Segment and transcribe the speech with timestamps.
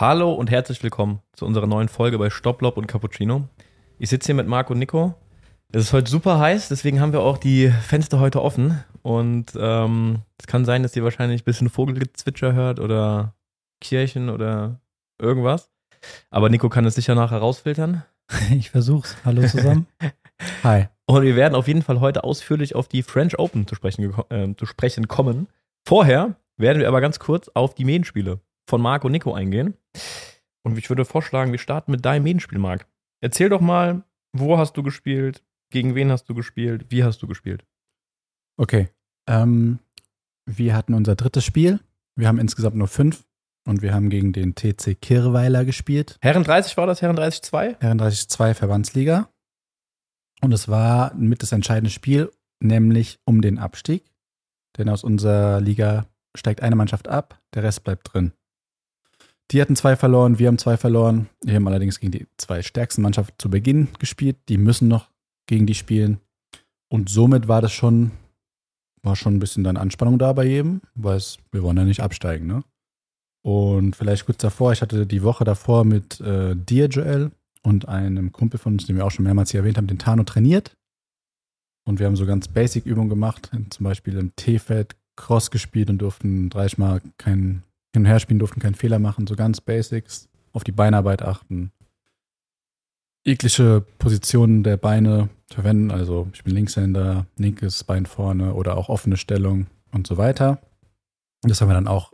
[0.00, 3.48] Hallo und herzlich willkommen zu unserer neuen Folge bei Stopplob und Cappuccino.
[3.98, 5.16] Ich sitze hier mit Marc und Nico.
[5.72, 8.78] Es ist heute super heiß, deswegen haben wir auch die Fenster heute offen.
[9.02, 13.34] Und ähm, es kann sein, dass ihr wahrscheinlich ein bisschen Vogelgezwitscher hört oder
[13.80, 14.80] Kirchen oder
[15.20, 15.68] irgendwas.
[16.30, 18.04] Aber Nico kann es sicher nachher rausfiltern.
[18.56, 19.16] Ich versuch's.
[19.24, 19.88] Hallo zusammen.
[20.62, 20.86] Hi.
[21.06, 24.54] Und wir werden auf jeden Fall heute ausführlich auf die French Open zu sprechen, äh,
[24.54, 25.48] zu sprechen kommen.
[25.84, 29.74] Vorher werden wir aber ganz kurz auf die Medenspiele von Marc und Nico eingehen.
[30.62, 32.86] Und ich würde vorschlagen, wir starten mit deinem Medenspiel, Marc.
[33.20, 37.26] Erzähl doch mal, wo hast du gespielt, gegen wen hast du gespielt, wie hast du
[37.26, 37.64] gespielt?
[38.58, 38.88] Okay.
[39.26, 39.78] Ähm,
[40.46, 41.80] wir hatten unser drittes Spiel.
[42.16, 43.24] Wir haben insgesamt nur fünf
[43.66, 46.18] und wir haben gegen den TC Kirweiler gespielt.
[46.20, 47.76] Herren 30 war das, Herren 30 2?
[47.80, 49.30] Herren 32 Verbandsliga.
[50.40, 54.04] Und es war mit das entscheidende Spiel, nämlich um den Abstieg.
[54.76, 56.06] Denn aus unserer Liga
[56.36, 58.32] steigt eine Mannschaft ab, der Rest bleibt drin.
[59.50, 61.28] Die hatten zwei verloren, wir haben zwei verloren.
[61.42, 64.36] Wir haben allerdings gegen die zwei stärksten Mannschaften zu Beginn gespielt.
[64.48, 65.10] Die müssen noch
[65.46, 66.20] gegen die spielen.
[66.88, 68.10] Und somit war das schon,
[69.02, 72.00] war schon ein bisschen dann Anspannung da bei jedem, weil es, wir wollen ja nicht
[72.00, 72.62] absteigen, ne?
[73.42, 77.30] Und vielleicht kurz davor, ich hatte die Woche davor mit äh, dir, Joel,
[77.62, 80.24] und einem Kumpel von uns, den wir auch schon mehrmals hier erwähnt haben, den Tano
[80.24, 80.76] trainiert.
[81.86, 86.50] Und wir haben so ganz Basic-Übungen gemacht, zum Beispiel im T-Feld Cross gespielt und durften
[86.50, 87.62] 30 Mal kein
[87.94, 91.72] Hin- und Herspielen, durften keinen Fehler machen, so ganz Basics, auf die Beinarbeit achten.
[93.26, 99.16] Jegliche Positionen der Beine verwenden, also ich bin Linkshänder, linkes Bein vorne oder auch offene
[99.16, 100.60] Stellung und so weiter.
[101.42, 102.12] Das haben wir dann auch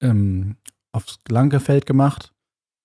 [0.00, 0.56] ähm,
[0.92, 2.32] aufs lange Feld gemacht.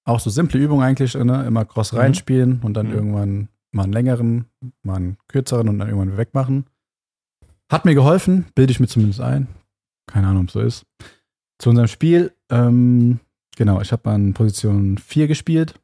[0.06, 1.45] Auch so simple Übungen eigentlich, ne?
[1.45, 1.97] immer Cross Mhm.
[2.00, 2.94] reinspielen und dann Mhm.
[2.94, 4.45] irgendwann mal einen längeren,
[4.81, 6.66] mal einen kürzeren und dann irgendwann wegmachen.
[7.72, 9.47] Hat mir geholfen, bilde ich mir zumindest ein.
[10.08, 10.86] Keine Ahnung, ob es so ist.
[11.59, 13.19] Zu unserem Spiel, ähm,
[13.56, 15.75] genau, ich habe an Position 4 gespielt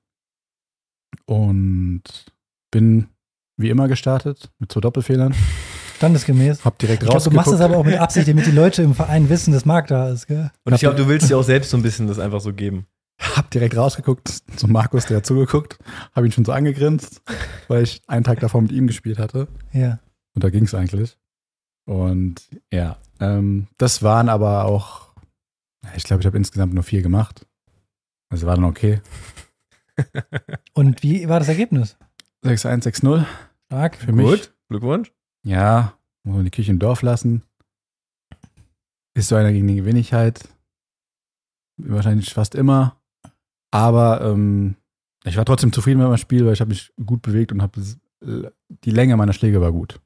[1.25, 2.01] und
[2.71, 3.07] bin
[3.57, 5.33] wie immer gestartet mit zwei Doppelfehlern.
[5.97, 6.63] Standesgemäß.
[6.63, 9.27] Hab direkt glaube, du machst das aber auch mit Absicht, damit die Leute im Verein
[9.27, 10.49] wissen, dass Marc da ist, gell?
[10.63, 12.85] Und ich glaube, du willst dir auch selbst so ein bisschen das einfach so geben.
[13.19, 15.77] Hab direkt rausgeguckt zu Markus, der hat zugeguckt,
[16.15, 17.21] habe ihn schon so angegrinst,
[17.67, 19.49] weil ich einen Tag davor mit ihm gespielt hatte.
[19.73, 19.99] Ja.
[20.35, 21.17] Und da ging es eigentlich.
[21.85, 25.08] Und ja, ähm, das waren aber auch,
[25.95, 27.45] ich glaube, ich habe insgesamt nur vier gemacht.
[28.29, 29.01] Also war dann okay.
[30.73, 31.97] Und wie war das Ergebnis?
[32.43, 33.25] 6-1, 6-0
[33.65, 33.97] Stark.
[33.97, 34.25] für mich.
[34.25, 35.11] Gut, Glückwunsch.
[35.43, 37.43] Ja, muss man die Kirche im Dorf lassen.
[39.13, 40.47] Ist so einer gegen die Gewinnigkeit.
[41.77, 42.97] Wahrscheinlich fast immer.
[43.71, 44.75] Aber ähm,
[45.23, 47.81] ich war trotzdem zufrieden mit meinem Spiel, weil ich habe mich gut bewegt und habe
[48.21, 49.99] die Länge meiner Schläge war gut.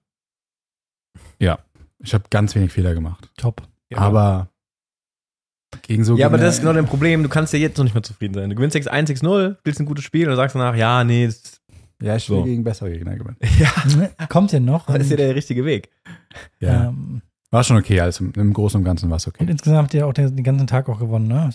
[1.39, 1.59] Ja,
[1.99, 3.31] ich habe ganz wenig Fehler gemacht.
[3.37, 3.67] Top.
[3.89, 4.49] Ja, aber
[5.81, 7.23] gegen so Ja, aber das ist genau dein Problem.
[7.23, 8.49] Du kannst ja jetzt noch nicht mehr zufrieden sein.
[8.49, 11.61] Du gewinnst 6-1, 6-0, spielst ein gutes Spiel und sagst danach, ja, nee, das,
[12.01, 12.43] Ja, ich will So.
[12.43, 13.37] gegen bessere Gegner gewinnen.
[13.59, 14.85] ja, Kommt ja noch.
[14.87, 15.89] das ist ja Und, der richtige Weg.
[16.59, 17.99] Ja, ähm, war schon okay.
[17.99, 19.49] Also im Großen und Ganzen war es und okay.
[19.49, 21.49] insgesamt habt ihr auch den, den ganzen Tag auch gewonnen, ne?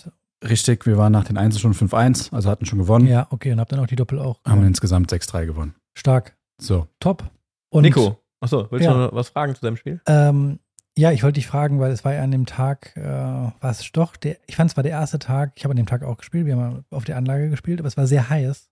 [0.47, 3.07] Richtig, wir waren nach den Einzel schon 5-1, also hatten schon gewonnen.
[3.07, 3.51] Ja, okay.
[3.51, 4.39] Und habt dann auch die Doppel auch.
[4.47, 5.75] Haben insgesamt 6-3 gewonnen.
[5.97, 6.37] Stark.
[6.61, 6.87] So.
[7.01, 7.29] Top.
[7.69, 8.93] Und, Nico, achso, willst Ja.
[8.93, 9.99] du noch was fragen zu deinem Spiel?
[10.07, 10.59] Ähm,
[10.99, 13.89] ja, ich wollte dich fragen, weil es war ja an dem Tag, äh, war es
[13.91, 16.17] doch, der, ich fand es war der erste Tag, ich habe an dem Tag auch
[16.17, 18.69] gespielt, wir haben auf der Anlage gespielt, aber es war sehr heiß.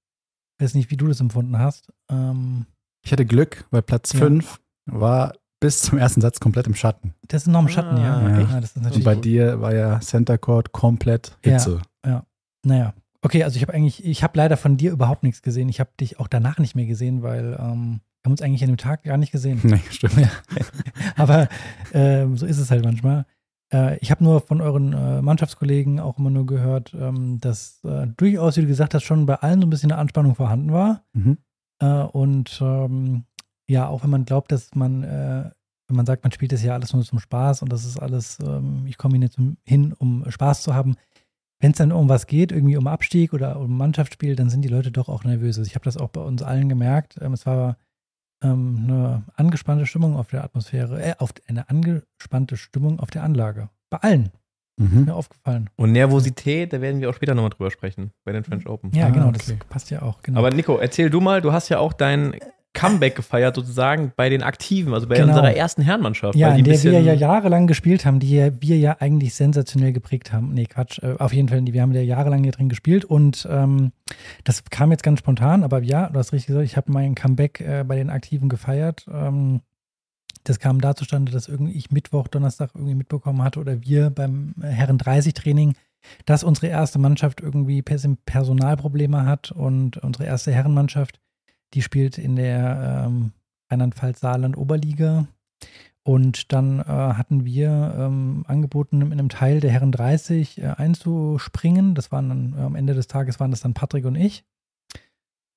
[0.60, 1.92] Ich weiß nicht, wie du das empfunden hast.
[2.12, 2.66] Ähm,
[3.06, 4.20] Ich hatte Glück, weil Platz Ja.
[4.20, 7.14] 5 war bis zum ersten Satz komplett im Schatten.
[7.28, 8.18] das ist noch im Schatten, ja.
[8.18, 8.52] Ah, echt?
[8.52, 9.26] ja das ist Und natürlich bei gut.
[9.26, 11.54] dir war ja Center Court komplett Ja.
[11.54, 11.82] Hitze.
[12.66, 12.94] Naja.
[13.22, 15.70] Okay, also ich habe eigentlich, ich habe leider von dir überhaupt nichts gesehen.
[15.70, 18.78] Ich habe dich auch danach nicht mehr gesehen, weil ähm, haben uns eigentlich an dem
[18.78, 19.60] Tag gar nicht gesehen.
[19.64, 20.30] Nee, stimmt.
[21.16, 21.48] Aber
[21.94, 23.26] ähm, so ist es halt manchmal.
[23.72, 28.08] Äh, ich habe nur von euren äh, Mannschaftskollegen auch immer nur gehört, ähm, dass äh,
[28.18, 31.04] durchaus, wie du gesagt hast, schon bei allen so ein bisschen eine Anspannung vorhanden war.
[31.14, 31.38] Mhm.
[31.80, 33.26] Äh, und ähm,
[33.70, 35.50] ja, auch wenn man glaubt, dass man, äh,
[35.88, 38.40] wenn man sagt, man spielt das ja alles nur zum Spaß und das ist alles,
[38.40, 39.30] ähm, ich komme hier
[39.64, 40.96] hin, um Spaß zu haben.
[41.60, 44.70] Wenn es dann um was geht, irgendwie um Abstieg oder um Mannschaftsspiel, dann sind die
[44.70, 45.58] Leute doch auch nervös.
[45.58, 47.18] Also ich habe das auch bei uns allen gemerkt.
[47.20, 47.78] Ähm, es war
[48.44, 53.70] ähm, eine angespannte Stimmung auf der Atmosphäre, äh, auf eine angespannte Stimmung auf der Anlage.
[53.90, 54.32] Bei allen.
[54.80, 55.06] Mhm.
[55.06, 55.70] Mir aufgefallen.
[55.76, 58.92] Und Nervosität, da werden wir auch später nochmal drüber sprechen, bei den French Open.
[58.94, 59.40] Ja, Ah, genau, okay.
[59.58, 60.22] das passt ja auch.
[60.22, 60.38] Genau.
[60.40, 62.36] Aber Nico, erzähl du mal, du hast ja auch dein
[62.78, 65.30] Comeback gefeiert sozusagen bei den Aktiven, also bei Genau.
[65.30, 66.36] unserer ersten Herrenmannschaft.
[66.38, 69.34] Ja, weil die in der wir ja jahrelang gespielt haben, die ja, wir ja eigentlich
[69.36, 70.54] sensationell geprägt haben.
[70.54, 71.00] Nee, Quatsch.
[71.02, 73.92] Äh, auf jeden Fall, wir haben ja jahrelang hier drin gespielt und ähm,
[74.44, 77.60] das kam jetzt ganz spontan, aber ja, du hast richtig gesagt, ich habe mein Comeback
[77.62, 79.06] äh, bei den Aktiven gefeiert.
[79.12, 79.62] Ähm,
[80.44, 84.54] das kam da zustande, dass irgendwie ich Mittwoch, Donnerstag irgendwie mitbekommen hatte oder wir beim
[84.62, 85.74] äh, Herren 30 Training
[86.26, 91.20] dass unsere erste Mannschaft irgendwie Pers- Personalprobleme hat und unsere erste Herrenmannschaft,
[91.74, 93.32] die spielt in der ähm,
[93.70, 95.28] Rheinland-Pfalz-Saarland-Oberliga.
[96.04, 101.96] Und dann äh, hatten wir ähm, angeboten, in einem Teil der Herren 30 äh, einzuspringen.
[101.96, 104.46] Das waren dann äh, am Ende des Tages waren das dann Patrick und ich.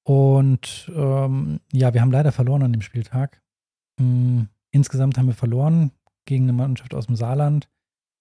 [0.03, 3.41] Und ähm, ja, wir haben leider verloren an dem Spieltag.
[4.01, 4.43] Mm,
[4.73, 5.93] insgesamt haben wir verloren
[6.25, 7.69] gegen eine Mannschaft aus dem Saarland.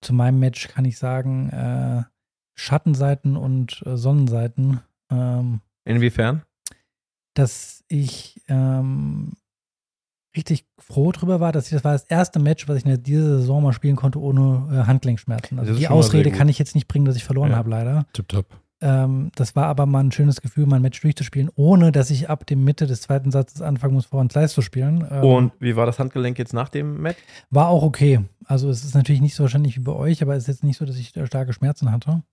[0.01, 2.03] Zu meinem Match kann ich sagen, äh,
[2.53, 4.81] Schattenseiten und äh, Sonnenseiten.
[5.09, 6.43] Ähm, Inwiefern?
[7.39, 9.33] Dass ich ähm,
[10.35, 13.39] richtig froh drüber war, dass ich das war das erste Match, was ich in dieser
[13.39, 15.57] Saison mal spielen konnte ohne äh, Handgelenkschmerzen.
[15.59, 17.57] Also die Ausrede kann ich jetzt nicht bringen, dass ich verloren Ja.
[17.57, 18.05] habe, leider.
[18.13, 18.45] Tipptopp.
[18.81, 22.45] Ähm, das war aber mal ein schönes Gefühl, mein Match durchzuspielen, ohne dass ich ab
[22.45, 25.05] dem Mitte des zweiten Satzes anfangen muss, vor und Slice zu spielen.
[25.11, 27.17] Ähm, Und wie war das Handgelenk jetzt nach dem Match?
[27.49, 28.21] war auch okay.
[28.45, 30.77] Also es ist natürlich nicht so wahrscheinlich wie bei euch, aber es ist jetzt nicht
[30.77, 32.23] so, dass ich starke Schmerzen hatte.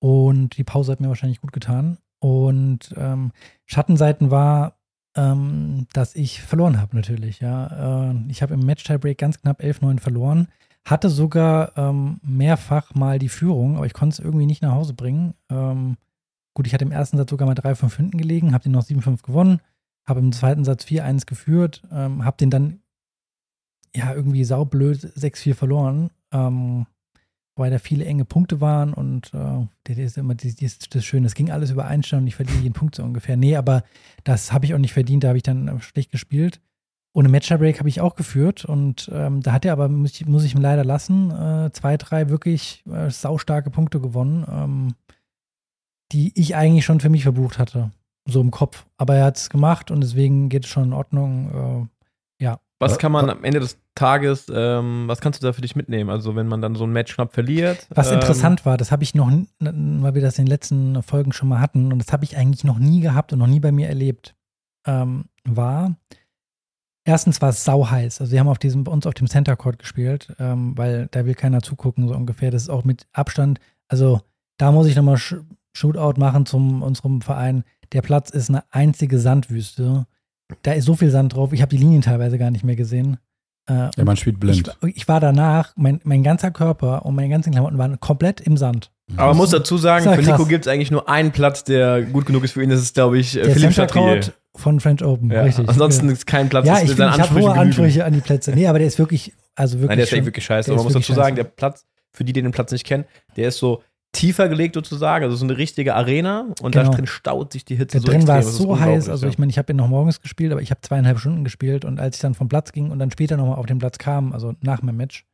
[0.00, 1.98] Und die Pause hat mir wahrscheinlich gut getan.
[2.20, 3.32] Und ähm,
[3.66, 4.78] Schattenseiten war,
[5.16, 7.40] ähm, dass ich verloren habe natürlich.
[7.40, 10.48] Ja, äh, ich habe im Match-Tiebreak ganz knapp 11-9 verloren.
[10.84, 14.94] Hatte sogar ähm, mehrfach mal die Führung, aber ich konnte es irgendwie nicht nach Hause
[14.94, 15.34] bringen.
[15.50, 15.96] Ähm,
[16.54, 19.22] gut, ich hatte im ersten Satz sogar mal 3-5 hinten gelegen, habe den noch 7-5
[19.22, 19.60] gewonnen,
[20.06, 22.80] habe im zweiten Satz 4-1 geführt, ähm, habe den dann
[23.94, 26.86] ja irgendwie saublöd 6-4 verloren, ähm,
[27.58, 31.26] weil da viele enge Punkte waren und äh, das ist immer das, das, das Schöne,
[31.26, 33.36] es ging alles über Einstellung und ich verdiene jeden Punkt so ungefähr.
[33.36, 33.82] Nee, aber
[34.24, 36.60] das habe ich auch nicht verdient, da habe ich dann äh, schlecht gespielt.
[37.14, 40.44] Ohne Match-Break habe ich auch geführt und ähm, da hat er aber, muss ich, muss
[40.44, 44.94] ich ihm leider lassen, äh, zwei, drei wirklich äh, saustarke Punkte gewonnen, ähm,
[46.12, 47.90] die ich eigentlich schon für mich verbucht hatte,
[48.26, 48.86] so im Kopf.
[48.98, 51.88] Aber er hat es gemacht und deswegen geht es schon in Ordnung.
[51.90, 51.98] Äh,
[52.80, 56.10] Was kann man am Ende des Tages, ähm, was kannst du da für dich mitnehmen?
[56.10, 57.86] Also wenn man dann so ein Match knapp verliert.
[57.90, 61.32] Was ähm, interessant war, das habe ich noch, weil wir das in den letzten Folgen
[61.32, 63.72] schon mal hatten, und das habe ich eigentlich noch nie gehabt und noch nie bei
[63.72, 64.36] mir erlebt,
[64.86, 65.96] ähm, war,
[67.04, 68.20] erstens war es sauheiß.
[68.20, 71.26] Also wir haben auf diesem, bei uns auf dem Center Court gespielt, ähm, weil da
[71.26, 72.52] will keiner zugucken, so ungefähr.
[72.52, 73.58] Das ist auch mit Abstand,
[73.88, 74.20] also
[74.56, 75.36] da muss ich nochmal Sh
[75.74, 77.62] Shootout machen zum unserem Verein.
[77.92, 80.06] Der Platz ist eine einzige Sandwüste.
[80.62, 83.18] Da ist so viel Sand drauf, ich habe die Linien teilweise gar nicht mehr gesehen.
[83.68, 84.74] Äh, Ja, man spielt blind.
[84.86, 88.56] ich, ich war danach, mein, mein ganzer Körper und meine ganzen Klamotten waren komplett im
[88.56, 88.90] Sand.
[89.16, 92.02] Aber man muss dazu sagen, ja für Nico gibt es eigentlich nur einen Platz, der
[92.02, 92.70] gut genug ist für ihn.
[92.70, 94.20] Das ist, glaube ich, äh, Der Philipp Chatrier.
[94.54, 95.68] Von French Open, Ja, richtig.
[95.68, 97.58] ansonsten ist kein Platz, ja, das ich, ich habe hohe genügen.
[97.58, 98.50] Ansprüche an die Plätze.
[98.52, 99.88] Nee, aber der ist wirklich, also wirklich.
[99.90, 100.70] Nein, der ist schon, echt wirklich scheiße.
[100.70, 101.44] Aber man muss dazu wirklich sagen, scheiße.
[101.44, 103.04] der Platz, für die, die den Platz nicht kennen,
[103.36, 103.82] der ist so
[104.18, 106.94] tiefer gelegt sozusagen, also so eine richtige Arena und da Genau.
[106.94, 109.08] drin staut sich die Hitze Da so drin war es so heiß.
[109.08, 109.30] Also ja.
[109.30, 112.00] ich meine, ich habe ihn noch morgens gespielt, aber ich habe zweieinhalb Stunden gespielt und
[112.00, 114.54] als ich dann vom Platz ging und dann später nochmal auf den Platz kam, also
[114.60, 115.24] nach meinem Match,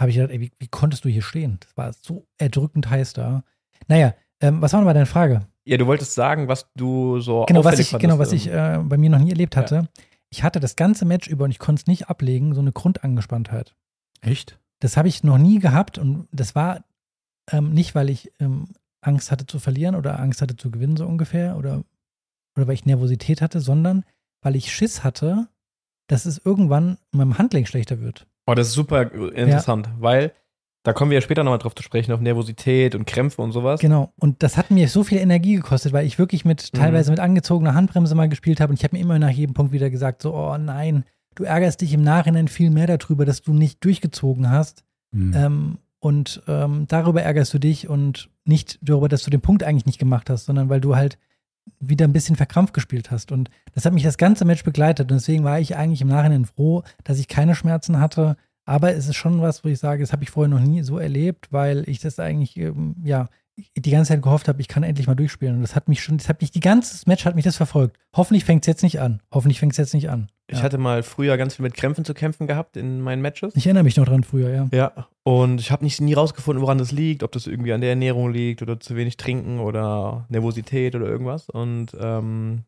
[0.00, 1.58] habe ich gedacht, ey, wie, wie konntest du hier stehen?
[1.60, 3.44] Das war so erdrückend heiß da.
[3.86, 5.42] Naja, ähm, was war nochmal deine Frage?
[5.64, 8.48] Ja, du wolltest sagen, was du so Genau, was ich, fandest, genau, was ähm, ich
[8.48, 9.88] äh, bei mir noch nie erlebt hatte.
[10.30, 13.76] Ich hatte das ganze Match über und ich konnte es nicht ablegen, so eine Grundangespanntheit.
[14.22, 14.58] Echt?
[14.80, 16.82] Das habe ich noch nie gehabt und das war
[17.50, 18.68] ähm, nicht, weil ich ähm,
[19.00, 21.82] Angst hatte zu verlieren oder Angst hatte zu gewinnen, so ungefähr, oder,
[22.56, 24.04] oder weil ich Nervosität hatte, sondern
[24.42, 25.48] weil ich Schiss hatte,
[26.08, 28.26] dass es irgendwann in meinem Handling schlechter wird.
[28.46, 30.32] Oh, das ist super interessant, weil
[30.84, 33.80] da kommen wir ja später nochmal drauf zu sprechen, auf Nervosität und Krämpfe und sowas.
[33.80, 34.12] Genau.
[34.18, 36.78] Und das hat mir so viel Energie gekostet, weil ich wirklich mit Mhm.
[36.78, 39.72] teilweise mit angezogener Handbremse mal gespielt habe und ich habe mir immer nach jedem Punkt
[39.72, 41.04] wieder gesagt, so, oh nein,
[41.36, 44.84] du ärgerst dich im Nachhinein viel mehr darüber, dass du nicht durchgezogen hast.
[45.14, 45.32] Hm.
[45.36, 49.86] Ähm, und ähm, darüber ärgerst du dich und nicht darüber, dass du den Punkt eigentlich
[49.86, 51.16] nicht gemacht hast, sondern weil du halt
[51.78, 53.30] wieder ein bisschen verkrampft gespielt hast.
[53.30, 55.12] Und das hat mich das ganze Match begleitet.
[55.12, 58.36] Und deswegen war ich eigentlich im Nachhinein froh, dass ich keine Schmerzen hatte.
[58.64, 60.98] Aber es ist schon was, wo ich sage, das habe ich vorher noch nie so
[60.98, 65.06] erlebt, weil ich das eigentlich, ähm, ja, die ganze Zeit gehofft habe, ich kann endlich
[65.06, 65.54] mal durchspielen.
[65.54, 67.96] Und das hat mich schon, das hat mich, die ganze Match hat mich das verfolgt.
[68.12, 69.22] Hoffentlich fängt es jetzt nicht an.
[69.32, 70.32] Hoffentlich fängt es jetzt nicht an.
[70.52, 70.64] Ich ja.
[70.64, 73.56] hatte mal früher ganz viel mit Krämpfen zu kämpfen gehabt in meinen Matches.
[73.56, 74.68] ich erinnere mich noch dran früher, ja.
[74.72, 77.90] Ja, und ich habe nicht nie rausgefunden, woran das liegt, ob das irgendwie an der
[77.90, 81.48] Ernährung liegt oder zu wenig trinken oder Nervosität oder irgendwas.
[81.48, 82.64] Und ähm,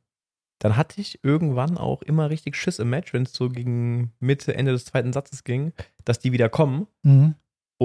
[0.60, 4.54] dann hatte ich irgendwann auch immer richtig Schiss im Match, wenn es so gegen Mitte,
[4.54, 5.72] Ende des zweiten Satzes ging,
[6.04, 6.86] dass die wieder kommen.
[7.02, 7.34] Mhm.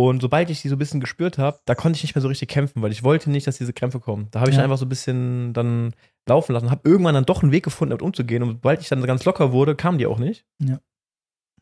[0.07, 2.29] Und sobald ich die so ein bisschen gespürt habe, da konnte ich nicht mehr so
[2.29, 4.27] richtig kämpfen, weil ich wollte nicht, dass diese Krämpfe kommen.
[4.31, 4.63] Da habe ich Ja.
[4.63, 5.93] einfach so ein bisschen dann
[6.27, 8.41] laufen lassen, habe irgendwann dann doch einen Weg gefunden, damit umzugehen.
[8.43, 10.45] Und sobald ich dann ganz locker wurde, kamen die auch nicht.
[10.63, 10.79] Ja.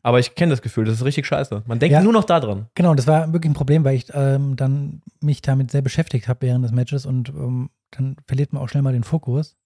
[0.04, 1.64] Aber ich kenne das Gefühl, das ist richtig scheiße.
[1.66, 2.02] Man denkt Ja.
[2.02, 2.68] nur noch da dran.
[2.76, 6.42] Genau, das war wirklich ein Problem, weil ich ähm, dann mich damit sehr beschäftigt habe
[6.42, 9.56] während des Matches und ähm, dann verliert man auch schnell mal den Fokus.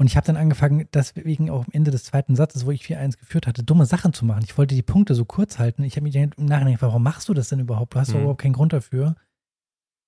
[0.00, 3.18] Und ich habe dann angefangen, deswegen auch am Ende des zweiten Satzes, wo ich 4-1
[3.18, 4.44] geführt hatte, dumme Sachen zu machen.
[4.44, 5.82] Ich wollte die Punkte so kurz halten.
[5.82, 7.94] Ich habe mich dann im Nachhinein gefragt, warum machst du das denn überhaupt?
[7.94, 8.20] Du hast doch Mhm.
[8.20, 9.16] überhaupt keinen Grund dafür.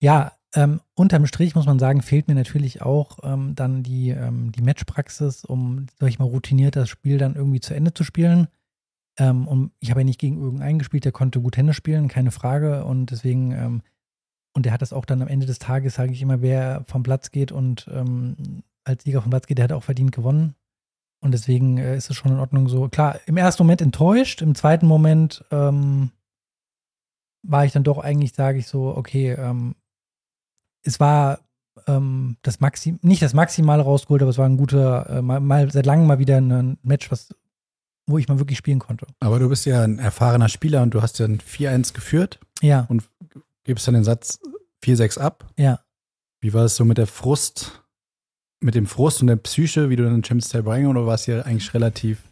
[0.01, 4.53] Ja, ähm, unterm Strich muss man sagen, fehlt mir natürlich auch ähm, dann die, ähm,
[4.53, 8.47] die Matchpraxis, um, sag ich mal, routiniert das Spiel dann irgendwie zu Ende zu spielen.
[9.19, 12.31] Ähm, und ich habe ja nicht gegen irgendeinen gespielt, der konnte gut Hände spielen, keine
[12.31, 12.85] Frage.
[12.85, 13.83] Und deswegen, ähm,
[14.55, 17.03] und der hat das auch dann am Ende des Tages, sage ich immer, wer vom
[17.03, 20.55] Platz geht und ähm, als Sieger vom Platz geht, der hat auch verdient gewonnen.
[21.21, 22.89] Und deswegen äh, ist es schon in Ordnung so.
[22.89, 26.11] Klar, im ersten Moment enttäuscht, im zweiten Moment ähm,
[27.43, 29.75] war ich dann doch eigentlich, sage ich so, okay, ähm,
[30.83, 31.41] es war
[31.87, 35.71] ähm, das Maxim nicht das Maximale rausgeholt, aber es war ein guter, äh, mal, mal,
[35.71, 37.35] seit langem mal wieder ein Match, was,
[38.07, 39.07] wo ich mal wirklich spielen konnte.
[39.21, 42.41] Aber du bist ja ein erfahrener Spieler und du hast ja ein 4-1 geführt.
[42.63, 42.87] Ja.
[42.89, 43.05] Und
[43.65, 44.41] gibst dann den Satz
[44.83, 45.53] 4-6 ab.
[45.57, 45.81] Ja.
[46.41, 47.83] Wie war es so mit der Frust,
[48.61, 51.15] mit dem Frust und der Psyche, wie du dann in Champions League reingehst, oder war
[51.15, 52.23] es ja eigentlich relativ,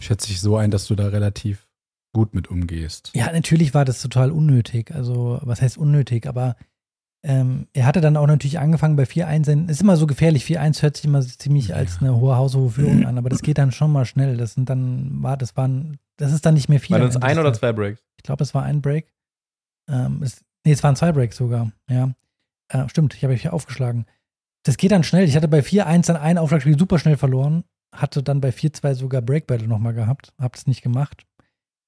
[0.00, 1.66] schätze ich so ein, dass du da relativ
[2.12, 3.12] gut mit umgehst?
[3.14, 4.92] Ja, natürlich war das total unnötig.
[4.94, 6.26] Also, was heißt unnötig?
[6.26, 6.56] Aber
[7.22, 9.68] ähm, er hatte dann auch natürlich angefangen bei 4-1.
[9.68, 10.44] Ist immer so gefährlich.
[10.44, 13.72] 4-1 hört sich immer ziemlich als eine hohe haushohe Führung an, aber das geht dann
[13.72, 14.36] schon mal schnell.
[14.36, 16.96] Das sind dann, war, das waren, das ist dann nicht mehr viel.
[16.96, 18.02] Waren es ein oder zwei Breaks?
[18.16, 19.12] Ich glaube, es war ein Break.
[19.88, 22.12] Ähm, es, nee, es waren zwei Breaks sogar, ja.
[22.68, 24.06] Äh, stimmt, ich habe mich hier aufgeschlagen.
[24.66, 25.28] Das geht dann schnell.
[25.28, 27.62] Ich hatte bei 4-1 dann ein Aufschlagspiel super schnell verloren.
[27.92, 30.34] Hatte dann bei 4-2 sogar Break Battle nochmal gehabt.
[30.40, 31.24] Hab das nicht gemacht.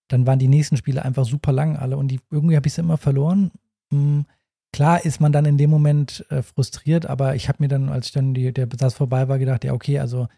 [0.06, 2.80] Dann waren die nächsten Spiele einfach super lang alle und die, irgendwie habe ich sie
[2.80, 3.50] immer verloren.
[3.90, 4.26] Hm,
[4.72, 8.06] klar ist man dann in dem Moment äh, frustriert, aber ich habe mir dann, als
[8.06, 10.28] ich dann die, der Besatz vorbei war, gedacht, ja, okay, also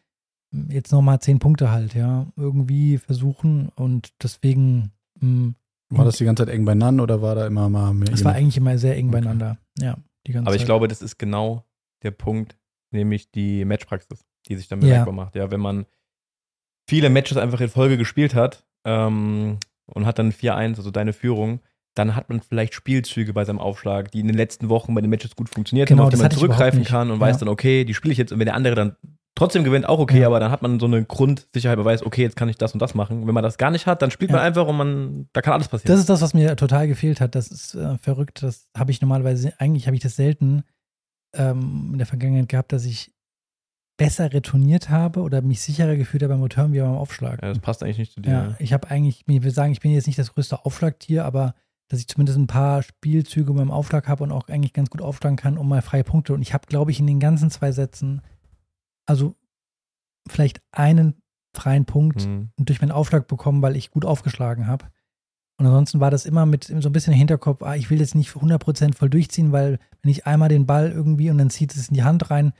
[0.54, 2.26] hm, jetzt nochmal zehn Punkte halt, ja.
[2.36, 4.92] Irgendwie versuchen und deswegen.
[5.20, 5.54] Mh, hm,
[5.90, 8.10] war das die ganze Zeit eng beieinander oder war da immer mal mehr?
[8.10, 9.20] Es war eigentlich immer sehr eng okay.
[9.20, 9.98] beieinander, ja.
[10.26, 10.66] Die ganze aber ich Zeit.
[10.66, 11.66] glaube, das ist genau
[12.02, 12.56] der Punkt,
[12.90, 15.24] nämlich die Matchpraxis, die sich dann bemerkbar ja.
[15.24, 15.36] macht.
[15.36, 15.86] Ja, wenn man
[16.88, 21.60] viele Matches einfach in Folge gespielt hat ähm, und hat dann 4-1, also deine Führung,
[21.94, 25.10] dann hat man vielleicht Spielzüge bei seinem Aufschlag, die in den letzten Wochen bei den
[25.10, 27.26] Matches gut funktioniert genau, haben, auf die man zurückgreifen kann und ja.
[27.26, 28.96] weiß dann, okay, die spiele ich jetzt und wenn der andere dann
[29.34, 30.26] trotzdem gewinnt, auch okay, ja.
[30.26, 32.80] aber dann hat man so eine Grundsicherheit, man weiß, okay, jetzt kann ich das und
[32.80, 33.26] das machen.
[33.26, 34.36] Wenn man das gar nicht hat, dann spielt ja.
[34.36, 35.92] man einfach und man, da kann alles passieren.
[35.92, 37.34] Das ist das, was mir total gefehlt hat.
[37.34, 38.42] Das ist äh, verrückt.
[38.42, 40.64] Das habe ich normalerweise, eigentlich habe ich das selten
[41.34, 43.12] ähm, in der Vergangenheit gehabt, dass ich
[43.96, 47.42] besser retourniert habe oder mich sicherer gefühlt habe beim Return wie beim Aufschlag.
[47.42, 48.30] Ja, das passt eigentlich nicht zu dir.
[48.30, 51.54] Ja, ich habe eigentlich, ich will sagen, ich bin jetzt nicht das größte Aufschlagtier, aber
[51.88, 55.36] dass ich zumindest ein paar Spielzüge beim Aufschlag habe und auch eigentlich ganz gut aufschlagen
[55.36, 56.32] kann, um mal freie Punkte.
[56.32, 58.22] Und ich habe, glaube ich, in den ganzen zwei Sätzen,
[59.06, 59.34] also
[60.28, 61.20] vielleicht einen
[61.54, 62.52] freien Punkt mhm.
[62.56, 64.86] durch meinen Aufschlag bekommen, weil ich gut aufgeschlagen habe.
[65.60, 68.14] Und ansonsten war das immer mit so ein bisschen im Hinterkopf, ah, ich will jetzt
[68.14, 71.88] nicht 100% voll durchziehen, weil wenn ich einmal den Ball irgendwie und dann zieht es
[71.88, 72.54] in die Hand rein,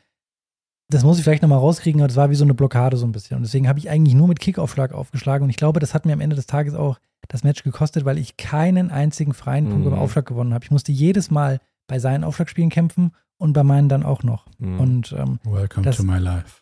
[0.90, 3.12] das muss ich vielleicht nochmal rauskriegen, aber das war wie so eine Blockade so ein
[3.12, 3.38] bisschen.
[3.38, 5.44] Und deswegen habe ich eigentlich nur mit Kickaufschlag aufgeschlagen.
[5.44, 8.18] Und ich glaube, das hat mir am Ende des Tages auch das Match gekostet, weil
[8.18, 9.92] ich keinen einzigen freien Punkt mhm.
[9.92, 10.66] beim Aufschlag gewonnen habe.
[10.66, 14.44] Ich musste jedes Mal bei seinen Aufschlagspielen kämpfen und bei meinen dann auch noch.
[14.58, 14.78] Mhm.
[14.78, 16.59] Und, ähm, Welcome das, to my life.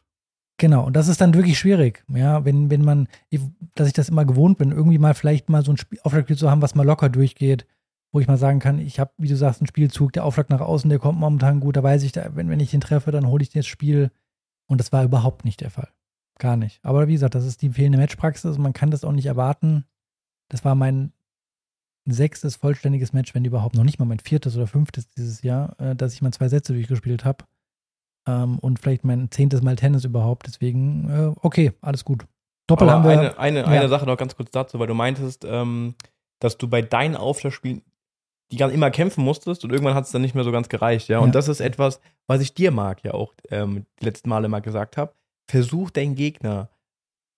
[0.61, 3.07] Genau, und das ist dann wirklich schwierig, ja, wenn, wenn man,
[3.77, 6.51] dass ich das immer gewohnt bin, irgendwie mal vielleicht mal so ein Spiel, Aufschlagspiel zu
[6.51, 7.65] haben, was mal locker durchgeht,
[8.13, 10.61] wo ich mal sagen kann, ich habe, wie du sagst, einen Spielzug, der Aufschlag nach
[10.61, 13.29] außen, der kommt momentan gut, da weiß ich, da, wenn, wenn ich den treffe, dann
[13.29, 14.11] hole ich das Spiel.
[14.67, 15.89] Und das war überhaupt nicht der Fall.
[16.39, 16.81] Gar nicht.
[16.83, 19.85] Aber wie gesagt, das ist die fehlende Matchpraxis, man kann das auch nicht erwarten,
[20.49, 21.13] das war mein
[22.05, 25.95] sechstes vollständiges Match, wenn überhaupt noch nicht mal mein viertes oder fünftes dieses Jahr, äh,
[25.95, 27.45] dass ich mal zwei Sätze durchgespielt habe.
[28.29, 30.47] Ähm, und vielleicht mein zehntes Mal Tennis überhaupt.
[30.47, 32.27] Deswegen, äh, okay, alles gut.
[32.67, 33.19] Doppel Aber haben wir.
[33.19, 33.67] Eine, eine, ja.
[33.67, 35.95] eine Sache noch ganz kurz dazu, weil du meintest, ähm,
[36.39, 37.83] dass du bei deinen Aufschlagspielen
[38.51, 41.09] die ganz immer kämpfen musstest und irgendwann hat es dann nicht mehr so ganz gereicht,
[41.09, 41.19] ja.
[41.19, 41.33] Und ja.
[41.33, 44.97] das ist etwas, was ich dir mag, ja auch ähm, die letzten Male mal gesagt
[44.97, 45.13] habe.
[45.51, 46.71] Versuch deinen Gegner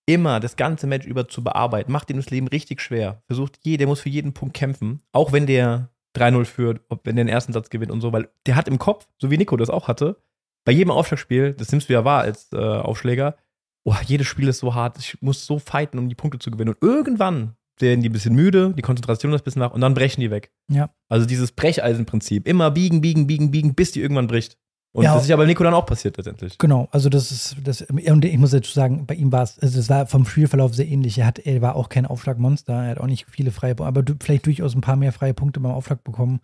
[0.05, 3.21] immer das ganze Match über zu bearbeiten, macht ihm das Leben richtig schwer.
[3.27, 7.15] Versucht, jeder der muss für jeden Punkt kämpfen, auch wenn der 3-0 führt, ob wenn
[7.15, 9.57] der den ersten Satz gewinnt und so, weil der hat im Kopf, so wie Nico
[9.57, 10.17] das auch hatte,
[10.65, 13.35] bei jedem Aufschlagspiel, das nimmst du ja wahr als äh, Aufschläger,
[13.83, 16.75] oh, jedes Spiel ist so hart, ich muss so fighten, um die Punkte zu gewinnen.
[16.75, 19.93] Und irgendwann werden die ein bisschen müde, die Konzentration ist ein bisschen nach und dann
[19.93, 20.51] brechen die weg.
[20.69, 20.91] Ja.
[21.09, 24.57] Also dieses Brecheisenprinzip, immer biegen, biegen, biegen, biegen, bis die irgendwann bricht.
[24.93, 26.57] Und ja, das ist ja bei Nico dann auch passiert letztendlich.
[26.57, 29.79] Genau, also das ist, das, und ich muss dazu sagen, bei ihm war es, also
[29.79, 31.17] es war vom Spielverlauf sehr ähnlich.
[31.17, 34.15] Er, hat, er war auch kein Aufschlagmonster, er hat auch nicht viele freie Punkte, aber
[34.19, 36.41] vielleicht durchaus ein paar mehr freie Punkte beim Aufschlag bekommen.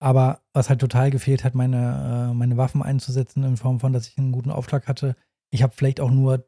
[0.00, 4.08] Aber was halt total gefehlt hat, meine, äh, meine Waffen einzusetzen, in Form von, dass
[4.08, 5.14] ich einen guten Aufschlag hatte.
[5.50, 6.46] Ich habe vielleicht auch nur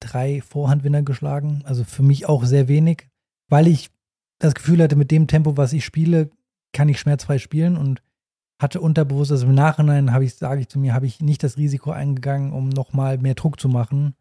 [0.00, 3.08] drei Vorhandwinner geschlagen, also für mich auch sehr wenig,
[3.48, 3.90] weil ich
[4.38, 6.30] das Gefühl hatte, mit dem Tempo, was ich spiele,
[6.72, 8.02] kann ich schmerzfrei spielen und
[8.60, 11.56] hatte unterbewusst, also im Nachhinein habe ich, sage ich zu mir, habe ich nicht das
[11.56, 14.14] Risiko eingegangen, um nochmal mehr Druck zu machen.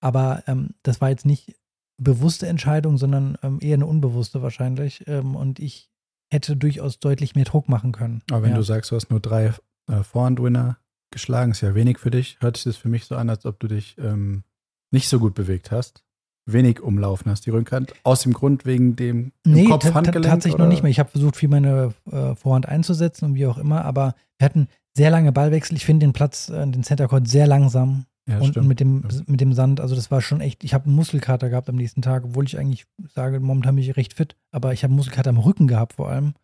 [0.00, 1.54] Aber ähm, das war jetzt nicht
[1.98, 5.06] bewusste Entscheidung, sondern ähm, eher eine unbewusste wahrscheinlich.
[5.06, 5.90] Ähm, und ich
[6.30, 8.22] hätte durchaus deutlich mehr Druck machen können.
[8.30, 8.56] Aber wenn ja.
[8.56, 9.52] du sagst, du hast nur drei
[9.90, 10.78] äh, Vorhand-Winner
[11.10, 13.60] geschlagen, ist ja wenig für dich, hört sich das für mich so an, als ob
[13.60, 14.42] du dich ähm,
[14.90, 16.04] nicht so gut bewegt hast.
[16.46, 17.94] Wenig umlaufen hast, die Rückhand.
[18.02, 20.64] Aus dem Grund wegen dem Nee, Kopf Handgelenk, tatsächlich oder?
[20.64, 20.90] noch nicht mehr.
[20.90, 24.68] Ich habe versucht, viel meine äh, Vorhand einzusetzen und wie auch immer, aber wir hatten
[24.94, 25.76] sehr lange Ballwechsel.
[25.76, 29.02] Ich finde den Platz, äh, den Center Court sehr langsam Ja, und, und mit dem,
[29.10, 29.20] Ja.
[29.26, 29.80] mit dem Sand.
[29.80, 32.58] Also das war schon echt, ich habe einen Muskelkater gehabt am nächsten Tag, obwohl ich
[32.58, 35.94] eigentlich sage, momentan bin ich recht fit, aber ich habe einen Muskelkater am Rücken gehabt
[35.94, 36.34] vor allem.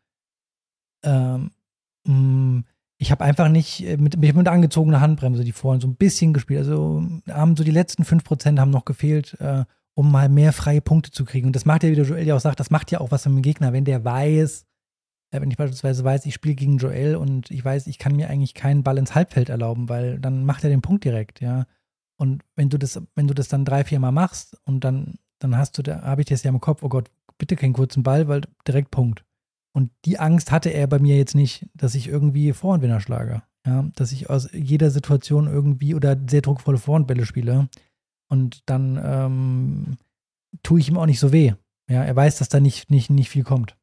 [1.02, 1.50] Ähm,
[2.04, 2.62] mh,
[2.98, 6.34] ich habe einfach nicht äh, mit, mit, mit angezogener Handbremse die Vorhand so ein bisschen
[6.34, 6.60] gespielt.
[6.60, 11.10] Also haben so die letzten 5% haben noch gefehlt, äh, um mal mehr freie Punkte
[11.10, 11.46] zu kriegen.
[11.46, 13.24] Und das macht ja, wie der Joel ja auch sagt, das macht ja auch was
[13.26, 14.66] mit dem Gegner, wenn der weiß,
[15.30, 18.54] wenn ich beispielsweise weiß, ich spiele gegen Joel und ich weiß, ich kann mir eigentlich
[18.54, 21.66] keinen Ball ins Halbfeld erlauben, weil dann macht er den Punkt direkt, ja.
[22.16, 25.56] Und wenn du das, wenn du das dann drei, vier Mal machst und dann, dann
[25.56, 28.28] hast du, da habe ich das ja im Kopf, oh Gott, bitte keinen kurzen Ball,
[28.28, 29.24] weil direkt Punkt.
[29.72, 33.42] Und die Angst hatte er bei mir jetzt nicht, dass ich irgendwie Vorhandwinner schlage.
[33.66, 37.68] Ja, dass ich aus jeder Situation irgendwie oder sehr druckvolle Vorhandbälle spiele.
[38.28, 39.96] Und dann ähm,
[40.62, 41.54] tue ich ihm auch nicht so weh.
[41.88, 43.76] Ja, er weiß, dass da nicht, nicht, nicht viel kommt.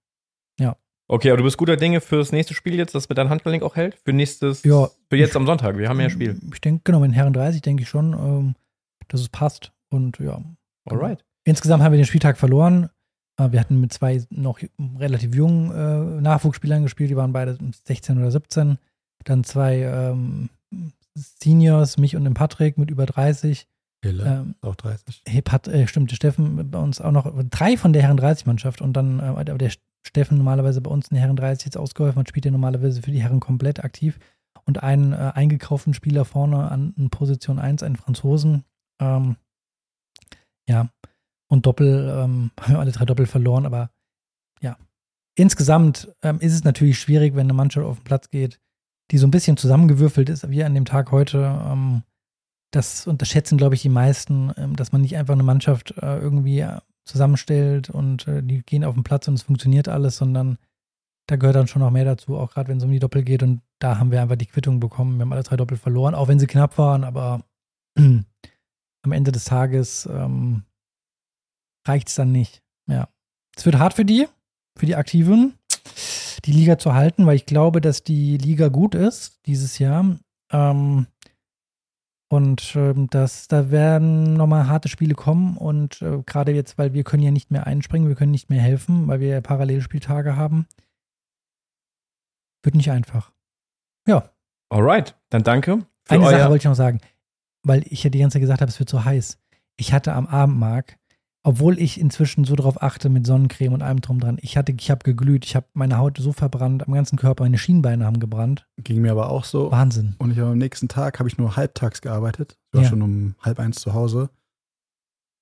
[1.10, 3.76] Okay, aber du bist guter Dinge fürs nächste Spiel jetzt, das mit deinem Handgelenk auch
[3.78, 3.96] hält?
[4.04, 4.90] Für nächstes, Ja.
[5.10, 5.78] für jetzt am Sonntag.
[5.78, 6.38] Wir haben ja ein Spiel.
[6.54, 8.56] Ich denke, genau, mit den Herren 30 denke ich schon, ähm,
[9.08, 9.72] dass es passt.
[9.90, 10.42] Und ja.
[10.86, 11.24] Alright.
[11.46, 12.90] Insgesamt haben wir den Spieltag verloren.
[13.40, 14.60] Äh, Wir hatten mit zwei noch
[15.00, 18.78] relativ jungen äh, Nachwuchsspielern gespielt, die waren beide 16 oder 17.
[19.24, 20.50] Dann zwei ähm,
[21.16, 23.66] Seniors, mich und den Patrick mit über 30.
[24.08, 25.24] Hille, Ähm, auch 30.
[25.28, 28.82] hey, Pat, äh, stimmt, der Steffen bei uns auch noch, drei von der Herren 30-Mannschaft
[28.82, 29.72] und dann, äh, aber der
[30.06, 33.12] Steffen normalerweise bei uns in der Herren 30 jetzt ausgeholfen hat, spielt ja normalerweise für
[33.12, 34.20] die Herren komplett aktiv
[34.66, 38.64] und einen äh, eingekauften Spieler vorne an Position 1, einen Franzosen.
[39.02, 39.38] Ähm,
[40.68, 40.90] ja,
[41.50, 43.90] und Doppel, ähm, haben wir alle drei Doppel verloren, aber
[44.62, 44.78] ja.
[45.36, 48.60] Insgesamt ähm, ist es natürlich schwierig, wenn eine Mannschaft auf den Platz geht,
[49.12, 51.62] die so ein bisschen zusammengewürfelt ist, wie an dem Tag heute.
[51.65, 52.04] Ähm,
[52.71, 56.60] das unterschätzen, glaube ich, die meisten, ähm, dass man nicht einfach eine Mannschaft äh, irgendwie
[56.60, 60.58] äh, zusammenstellt und äh, die gehen auf den Platz und es funktioniert alles, sondern
[61.27, 63.43] da gehört dann schon noch mehr dazu, auch gerade wenn es um die Doppel geht.
[63.43, 65.17] Und da haben wir einfach die Quittung bekommen.
[65.17, 67.43] Wir haben alle drei Doppel verloren, auch wenn sie knapp waren, aber
[67.97, 70.63] am Ende des Tages ähm,
[71.86, 72.63] reicht es dann nicht.
[72.88, 73.10] Ja.
[73.56, 74.27] Es wird hart für die,
[74.77, 75.56] für die Aktiven,
[76.45, 80.17] die Liga zu halten, weil ich glaube, dass die Liga gut ist dieses Jahr.
[80.51, 81.08] Ähm,
[82.30, 87.04] und ähm, das, da werden nochmal harte Spiele kommen und äh, gerade jetzt, weil wir
[87.04, 90.68] können ja nicht mehr einspringen, wir können nicht mehr helfen, weil wir ja Parallelspieltage haben.
[92.63, 93.32] Wird nicht einfach.
[94.08, 94.30] Ja,
[94.70, 95.16] Alright.
[95.30, 95.86] Dann danke.
[96.08, 97.00] Eine Sache wollte ich noch sagen,
[97.63, 99.38] weil ich ja die ganze Zeit gesagt habe, es wird so heiß.
[99.78, 100.98] Ich hatte am Abend, Marc,
[101.48, 104.92] obwohl ich inzwischen so drauf achte mit Sonnencreme und allem drum dran, ich hatte, ich
[104.92, 108.68] habe geglüht, ich habe meine Haut so verbrannt, am ganzen Körper, meine Schienbeine haben gebrannt.
[108.78, 109.72] Ging mir aber auch so.
[109.72, 110.18] Wahnsinn.
[110.20, 112.58] Und ich habe am nächsten Tag habe ich nur halbtags gearbeitet.
[112.72, 112.90] Ich war Ja.
[112.90, 114.30] schon um halb eins zu Hause.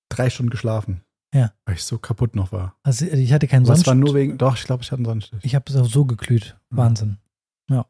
[0.09, 1.01] Drei Stunden geschlafen.
[1.33, 1.53] Ja.
[1.65, 2.75] Weil ich so kaputt noch war.
[2.83, 3.87] Also ich hatte keinen Sonnenstich.
[3.87, 5.39] war nur wegen, doch, ich glaube, ich hatte einen Sonnenstich.
[5.41, 6.55] Ich habe es auch so geglüht.
[6.69, 6.77] Mhm.
[6.77, 7.17] Wahnsinn.
[7.67, 7.87] Ja.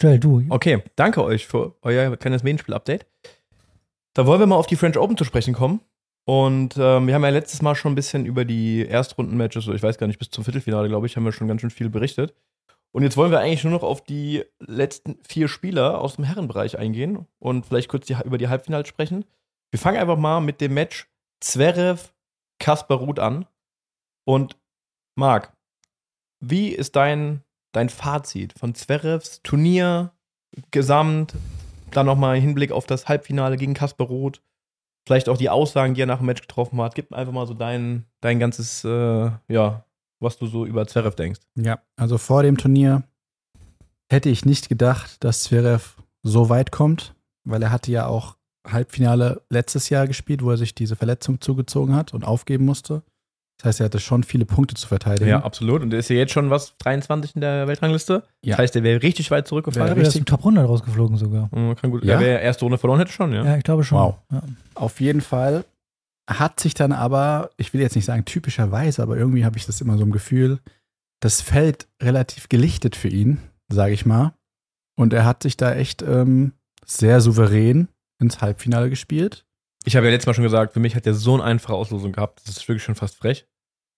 [0.00, 0.44] Joel, du.
[0.48, 3.04] Okay, danke euch für euer kleines Medienspiel-Update.
[4.14, 5.80] Da wollen wir mal auf die French Open zu sprechen kommen.
[6.24, 9.98] Und ähm, wir haben ja letztes Mal schon ein bisschen über die Erstrunden-Matches, ich weiß
[9.98, 12.34] gar nicht, bis zum Viertelfinale, glaube ich, haben wir schon ganz schön viel berichtet.
[12.92, 16.78] Und jetzt wollen wir eigentlich nur noch auf die letzten vier Spieler aus dem Herrenbereich
[16.78, 19.24] eingehen und vielleicht kurz die, über die Halbfinals sprechen.
[19.70, 21.08] Wir fangen einfach mal mit dem Match
[21.40, 22.10] Zverev
[22.58, 23.46] Kasper Ruth an.
[24.24, 24.56] Und
[25.16, 25.52] Marc,
[26.40, 30.12] wie ist dein, dein Fazit von Zverevs Turnier
[30.70, 31.34] gesamt?
[31.92, 34.42] Dann nochmal Hinblick auf das Halbfinale gegen Kasper Roth.
[35.06, 36.94] Vielleicht auch die Aussagen, die er nach dem Match getroffen hat.
[36.94, 39.84] Gib einfach mal so dein, dein ganzes, äh, ja,
[40.20, 41.40] was du so über Zverev denkst.
[41.56, 43.02] Ja, also vor dem Turnier
[44.10, 48.36] hätte ich nicht gedacht, dass Zverev so weit kommt, weil er hatte ja auch
[48.66, 53.02] Halbfinale letztes Jahr gespielt, wo er sich diese Verletzung zugezogen hat und aufgeben musste.
[53.60, 55.28] Das heißt, er hatte schon viele Punkte zu verteidigen.
[55.28, 55.82] Ja, absolut.
[55.82, 58.22] Und der ist ja jetzt schon was, 23 in der Weltrangliste.
[58.42, 58.52] Ja.
[58.56, 59.88] Das heißt, der wäre richtig weit zurückgefallen.
[59.88, 61.50] Er ist richtig- Top 100 rausgeflogen sogar.
[61.54, 62.02] Mhm, Kann gut.
[62.02, 62.14] Ja?
[62.14, 62.20] Ja?
[62.20, 63.44] Wer erste Runde verloren hätte schon, ja.
[63.44, 63.98] Ja, ich glaube schon.
[63.98, 64.14] Wow.
[64.32, 64.42] Ja.
[64.74, 65.64] Auf jeden Fall
[66.28, 69.80] hat sich dann aber, ich will jetzt nicht sagen typischerweise, aber irgendwie habe ich das
[69.82, 70.60] immer so im Gefühl,
[71.20, 73.38] das Feld relativ gelichtet für ihn,
[73.70, 74.32] sage ich mal.
[74.96, 76.52] Und er hat sich da echt ähm,
[76.86, 77.88] sehr souverän
[78.22, 79.44] ins Halbfinale gespielt.
[79.84, 82.12] Ich habe ja letztes Mal schon gesagt, für mich hat der so eine einfache Auslosung
[82.12, 82.40] gehabt.
[82.46, 83.46] Das ist wirklich schon fast frech.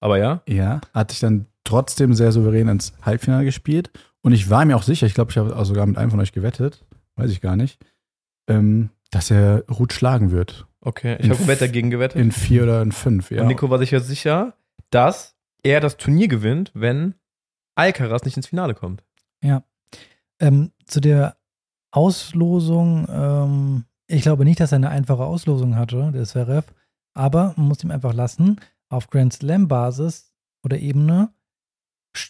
[0.02, 0.42] Aber ja.
[0.48, 3.90] Ja, hat sich dann trotzdem sehr souverän ins Halbfinale gespielt.
[4.20, 6.20] Und ich war mir auch sicher, ich glaube, ich habe auch sogar mit einem von
[6.20, 6.84] euch gewettet,
[7.16, 7.80] weiß ich gar nicht,
[8.48, 10.66] ähm, dass er Ruth schlagen wird.
[10.80, 11.16] Okay.
[11.20, 12.20] Ich habe f- dagegen gewettet.
[12.20, 13.42] In vier oder in fünf, ja.
[13.42, 14.54] Und Nico war sich ja sicher,
[14.90, 17.14] dass er das Turnier gewinnt, wenn
[17.76, 19.04] Alcaraz nicht ins Finale kommt.
[20.40, 21.36] Ähm, zu der
[21.92, 26.66] Auslosung, ähm, ich glaube nicht, dass er eine einfache Auslosung hatte, der Zverev,
[27.14, 28.56] aber man muss ihm einfach lassen,
[28.92, 30.32] auf Grand Slam-Basis
[30.64, 31.32] oder Ebene,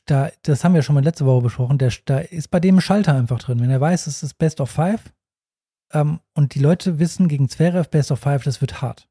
[0.07, 2.81] da, das haben wir schon mal letzte Woche besprochen, der, da ist bei dem ein
[2.81, 3.61] Schalter einfach drin.
[3.61, 5.13] Wenn er weiß, es ist Best of Five
[5.93, 9.09] ähm, und die Leute wissen, gegen Zverev Best of Five, das wird hart.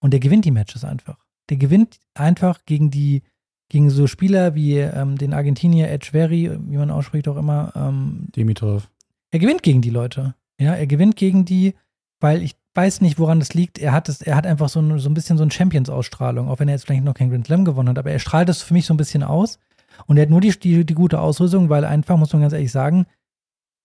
[0.00, 1.24] Und der gewinnt die Matches einfach.
[1.50, 3.22] Der gewinnt einfach gegen die,
[3.68, 8.90] gegen so Spieler wie ähm, den Argentinier Edgeveri, wie man ausspricht auch immer, ähm, Dimitrov.
[9.30, 10.34] er gewinnt gegen die Leute.
[10.60, 11.74] Ja, er gewinnt gegen die,
[12.20, 13.80] weil ich weiß nicht, woran das liegt.
[13.80, 16.60] Er hat es, er hat einfach so ein, so ein bisschen so eine Champions-Ausstrahlung, auch
[16.60, 18.72] wenn er jetzt vielleicht noch kein Grand Slam gewonnen hat, aber er strahlt das für
[18.72, 19.58] mich so ein bisschen aus.
[20.06, 22.70] Und er hat nur die, die, die gute Ausrüstung, weil einfach, muss man ganz ehrlich
[22.70, 23.06] sagen,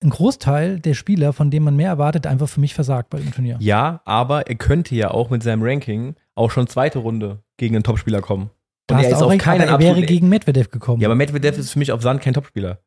[0.03, 3.31] ein Großteil der Spieler, von denen man mehr erwartet, einfach für mich versagt bei dem
[3.31, 3.57] Turnier.
[3.59, 7.83] Ja, aber er könnte ja auch mit seinem Ranking auch schon zweite Runde gegen einen
[7.83, 8.51] Topspieler kommen.
[8.85, 11.01] Da hast du auch recht, aber er wäre gegen Medvedev gekommen.
[11.01, 12.79] Ja, aber Medvedev ist für mich auf Sand kein Topspieler.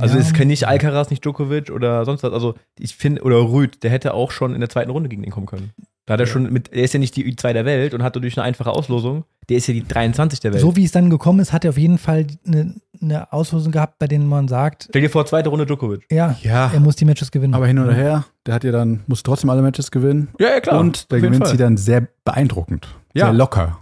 [0.00, 0.20] Also Ja.
[0.22, 2.32] es kann nicht Alcaraz, nicht Djokovic oder sonst was.
[2.32, 5.30] Also ich finde, oder Rüd, der hätte auch schon in der zweiten Runde gegen ihn
[5.30, 5.70] kommen können.
[6.06, 6.32] Da hat er Ja.
[6.32, 8.70] schon mit, er ist ja nicht die Ü2 der Welt und hat dadurch eine einfache
[8.70, 9.24] Auslosung.
[9.48, 10.60] Der ist ja die 23 der Welt.
[10.60, 13.98] So wie es dann gekommen ist, hat er auf jeden Fall eine, eine Auslosung gehabt,
[13.98, 16.06] bei denen man sagt, Stell dir vor, zweite Runde Djokovic.
[16.10, 17.54] ja, Ja, er muss die Matches gewinnen.
[17.54, 20.28] aber hin oder her, der hat ja dann, muss trotzdem alle Matches gewinnen.
[20.40, 21.48] Ja, ja, und der gewinnt Fall.
[21.52, 22.88] sie dann sehr beeindruckend.
[23.14, 23.26] Ja.
[23.26, 23.78] Sehr locker.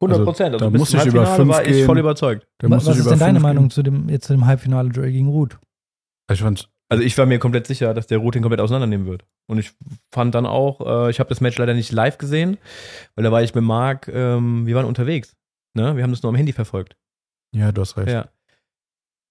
[0.00, 0.54] 100 Prozent.
[0.54, 1.86] Also, Also, da bis muss ich über Halbfinale fünf war ich gehen.
[1.86, 2.46] voll überzeugt.
[2.60, 3.70] Der Was, was ist denn deine Meinung gehen.
[3.70, 5.58] zu dem, jetzt zu dem Halbfinale-Duell gegen Ruth?
[6.30, 9.24] Ich fand, Also ich war mir komplett sicher, dass der Ruth ihn komplett auseinandernehmen wird.
[9.48, 9.72] Und ich
[10.12, 12.58] fand dann auch, äh, ich habe das Match leider nicht live gesehen,
[13.14, 15.36] weil da war ich mit Marc, ähm, wir waren unterwegs.
[15.74, 15.96] Ne?
[15.96, 16.96] Wir haben das nur am Handy verfolgt.
[17.52, 18.08] ja, du hast recht.
[18.10, 18.28] Ja.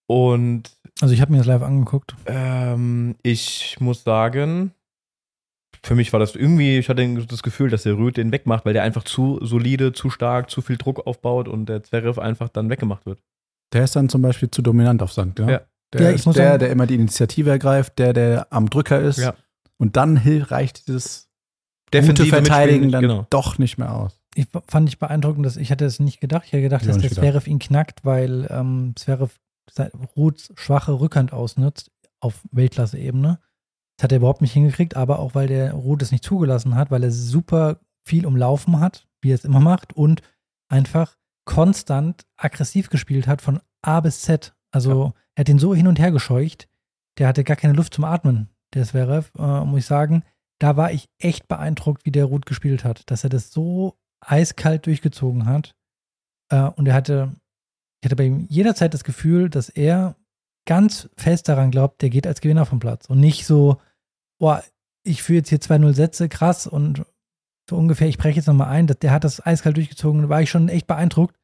[0.08, 0.72] Und
[1.02, 2.16] Also ich habe mir das live angeguckt.
[2.26, 4.74] ähm, ich muss sagen,
[5.84, 8.74] für mich war das irgendwie, ich hatte das Gefühl, dass der Rüd den wegmacht, weil
[8.74, 12.70] der einfach zu solide, zu stark, zu viel Druck aufbaut und der Zverev einfach dann
[12.70, 13.20] weggemacht wird.
[13.74, 15.50] Der ist dann zum Beispiel zu dominant auf Sand, ja?
[15.50, 15.62] Ja.
[15.94, 19.18] Der Ja, ist der, sagen- der immer die Initiative ergreift, der, der am Drücker ist.
[19.18, 19.34] Ja.
[19.78, 21.30] Und dann reicht dieses
[21.94, 23.28] Defensive gute Verteidigen dann genau.
[23.30, 24.22] doch nicht mehr aus.
[24.36, 26.44] Ich fand ich beeindruckend, dass ich hatte es nicht gedacht.
[26.46, 27.10] Ich hätte gedacht, Ich dass der.
[27.12, 29.34] Zverev ihn knackt, weil ähm, Zverev
[30.16, 33.40] Ruths schwache Rückhand ausnutzt auf Weltklasse-Ebene.
[34.00, 36.90] Das hat er überhaupt nicht hingekriegt, aber auch weil der Ruth es nicht zugelassen hat,
[36.90, 40.22] weil er super viel umlaufen hat, wie er es immer macht, und
[40.70, 44.56] einfach konstant aggressiv gespielt hat von A bis Z.
[44.72, 46.70] Also er hat den so hin und her gescheucht,
[47.18, 50.24] der hatte gar keine Luft zum Atmen, der Zverev, äh, muss ich sagen.
[50.60, 54.86] Da war ich echt beeindruckt, wie der Ruth gespielt hat, dass er das so eiskalt
[54.86, 55.76] durchgezogen hat.
[56.50, 57.34] Äh, und er hatte,
[58.00, 60.16] ich hatte bei ihm jederzeit das Gefühl, dass er
[60.66, 63.08] ganz fest daran glaubt, der geht als Gewinner vom Platz.
[63.08, 63.82] Und nicht so,
[64.40, 64.64] boah,
[65.04, 67.06] ich führe jetzt hier 2-0 Sätze, krass, und
[67.70, 68.88] so ungefähr, ich breche jetzt nochmal ein.
[68.88, 70.24] Der hat das eiskalt durchgezogen.
[70.24, 71.36] Da war ich schon echt beeindruckt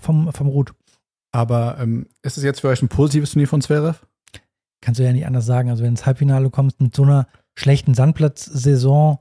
[0.00, 0.72] vom, vom Ruth.
[1.32, 3.98] Aber ähm, ist es jetzt für euch ein positives Turnier von Zverev?
[4.80, 5.70] kannst du ja nicht anders sagen.
[5.70, 9.18] Also wenn ins Halbfinale kommst mit so einer schlechten Sandplatzsaison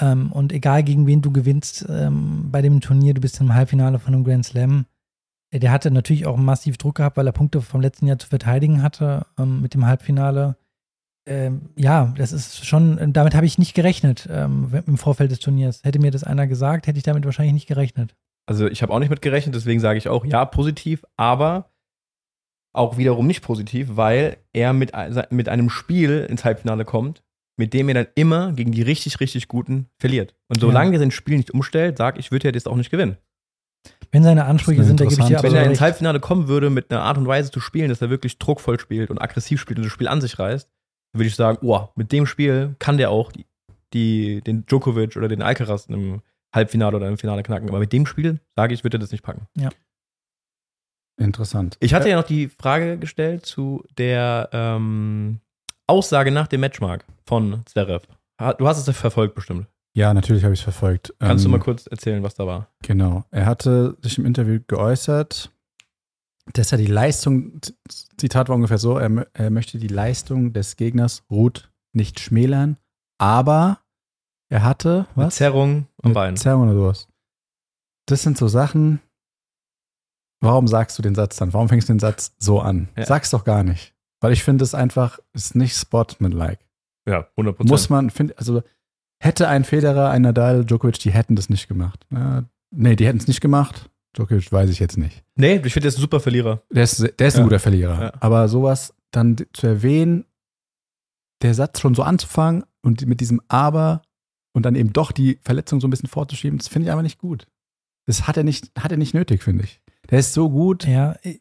[0.00, 3.98] ähm, und egal gegen wen du gewinnst ähm, bei dem Turnier, du bist im Halbfinale
[3.98, 4.86] von einem Grand Slam.
[5.52, 8.82] Der hatte natürlich auch massiv Druck gehabt, weil er Punkte vom letzten Jahr zu verteidigen
[8.82, 10.56] hatte ähm, mit dem Halbfinale.
[11.26, 15.82] Ähm, ja, das ist schon, damit habe ich nicht gerechnet ähm, im Vorfeld des Turniers.
[15.82, 18.14] Hätte mir das einer gesagt, hätte ich damit wahrscheinlich nicht gerechnet.
[18.46, 21.70] Also ich habe auch nicht mit gerechnet, deswegen sage ich auch ja, positiv, aber
[22.74, 24.92] auch wiederum nicht positiv, weil er mit,
[25.30, 27.22] mit einem Spiel ins Halbfinale kommt,
[27.56, 30.34] mit dem er dann immer gegen die richtig, richtig Guten verliert.
[30.48, 33.16] Und solange er sein Spiel nicht umstellt, sag ich, wird er das auch nicht gewinnen.
[34.10, 35.80] Wenn seine Ansprüche sind, da eine gebe ich dir Wenn er ins.
[35.80, 39.10] Halbfinale kommen würde, mit einer Art und Weise zu spielen, dass er wirklich druckvoll spielt
[39.10, 40.73] und aggressiv spielt und das Spiel an sich reißt, dann
[41.14, 43.46] würde ich sagen, oh, mit dem Spiel kann der auch die,
[43.92, 46.20] die, den Djokovic oder den Alcaraz im
[46.54, 47.68] Halbfinale oder im Finale knacken.
[47.68, 49.46] Aber mit dem Spiel, sage ich, wird er das nicht packen.
[51.16, 51.76] Interessant.
[51.80, 55.38] Ich hatte ja noch die Frage gestellt zu der ähm,
[55.86, 58.02] Aussage nach dem Matchmark von Zverev.
[58.58, 59.66] Du hast es ja verfolgt bestimmt.
[59.96, 61.14] Ja, natürlich habe ich es verfolgt.
[61.20, 62.68] Kannst Ähm, du mal kurz erzählen, was da war?
[62.82, 63.24] Genau.
[63.30, 65.52] Er hatte sich im Interview geäußert,
[66.52, 67.60] dass er die Leistung,
[68.16, 72.76] Zitat war ungefähr so, er, er möchte die Leistung des Gegners Ruth nicht schmälern,
[73.18, 73.80] aber
[74.50, 75.36] er hatte, was?
[75.36, 76.36] Zerrung am Bein.
[76.36, 77.08] Zerrung oder sowas.
[78.06, 79.00] Das sind so Sachen,
[80.40, 81.52] warum sagst du den Satz dann?
[81.52, 82.88] Warum fängst du den Satz so an?
[82.96, 83.06] Ja.
[83.06, 83.94] Sag's doch gar nicht.
[84.20, 86.62] Weil ich finde es einfach, ist nicht sportsmanlike.
[87.08, 87.70] Ja, 100 Prozent.
[87.70, 88.62] Muss man, find, also
[89.22, 92.06] hätte ein Federer, ein Nadal, Djokovic, die hätten das nicht gemacht.
[92.10, 93.90] Ja, nee, die hätten es nicht gemacht.
[94.14, 95.22] Djokovic weiß ich jetzt nicht.
[95.36, 96.62] Nee, ich finde, der ist ein super Verlierer.
[96.70, 97.44] Der ist, der ist ein Ja.
[97.44, 98.00] guter Verlierer.
[98.02, 98.12] Ja.
[98.20, 100.24] Aber sowas dann zu erwähnen,
[101.42, 104.02] der Satz schon so anzufangen und mit diesem Aber
[104.54, 107.18] und dann eben doch die Verletzung so ein bisschen vorzuschieben, das finde ich aber nicht
[107.18, 107.46] gut.
[108.06, 109.80] Das hat er nicht, hat er nicht nötig, finde ich.
[110.10, 110.86] Der ist so gut.
[110.86, 111.40] Ja, ich-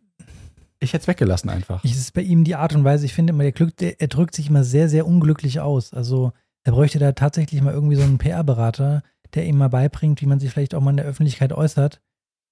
[0.80, 1.82] Ich hätte es weggelassen einfach.
[1.86, 4.02] Ich, es ist bei ihm die Art und Weise, ich finde immer, der Glück, der,
[4.02, 5.94] er drückt sich immer sehr, sehr unglücklich aus.
[5.94, 6.34] Also
[6.66, 9.02] er bräuchte da tatsächlich mal irgendwie so einen PR-Berater,
[9.34, 12.02] der ihm mal beibringt, wie man sich vielleicht auch mal in der Öffentlichkeit äußert.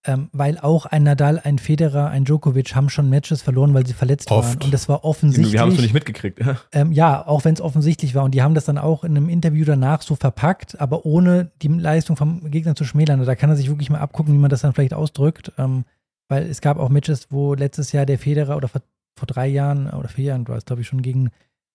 [0.04, 3.94] Ähm, weil auch ein Nadal, ein Federer, ein Djokovic haben schon Matches verloren, weil sie
[3.94, 4.56] verletzt Oft.
[4.56, 4.64] waren.
[4.64, 5.54] Und das war offensichtlich.
[5.54, 6.40] Wir haben es noch nicht mitgekriegt.
[6.72, 8.24] Ähm, ja, auch wenn es offensichtlich war.
[8.24, 11.68] Und die haben das dann auch in einem Interview danach so verpackt, aber ohne die
[11.68, 13.24] Leistung vom Gegner zu schmälern.
[13.24, 15.52] Da kann er sich wirklich mal abgucken, wie man das dann vielleicht ausdrückt.
[15.60, 15.86] Ähm,
[16.30, 18.82] weil es gab auch Matches, wo letztes Jahr der Federer oder vor,
[19.16, 21.30] vor drei Jahren oder vier Jahren war es, glaube ich, schon gegen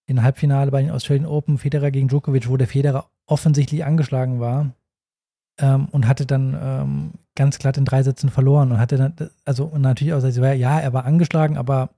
[0.06, 4.72] in Halbfinale bei den Australian Open, Federer gegen Djokovic, wo der Federer offensichtlich angeschlagen war
[5.60, 9.66] ähm, und hatte dann ähm, ganz glatt in drei Sätzen verloren und hatte dann, also
[9.66, 11.90] und natürlich auch, also, ja, er war angeschlagen, aber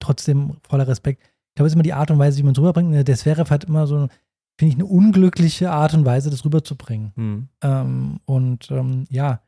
[0.00, 1.22] trotzdem voller Respekt.
[1.22, 3.08] Ich glaube, es ist immer die Art und Weise, wie man es rüberbringt.
[3.08, 4.08] Der Zverev hat immer so,
[4.58, 7.12] finde ich, eine unglückliche Art und Weise, das rüberzubringen.
[7.14, 7.48] Hm.
[7.62, 9.40] Ähm, und ähm, ja,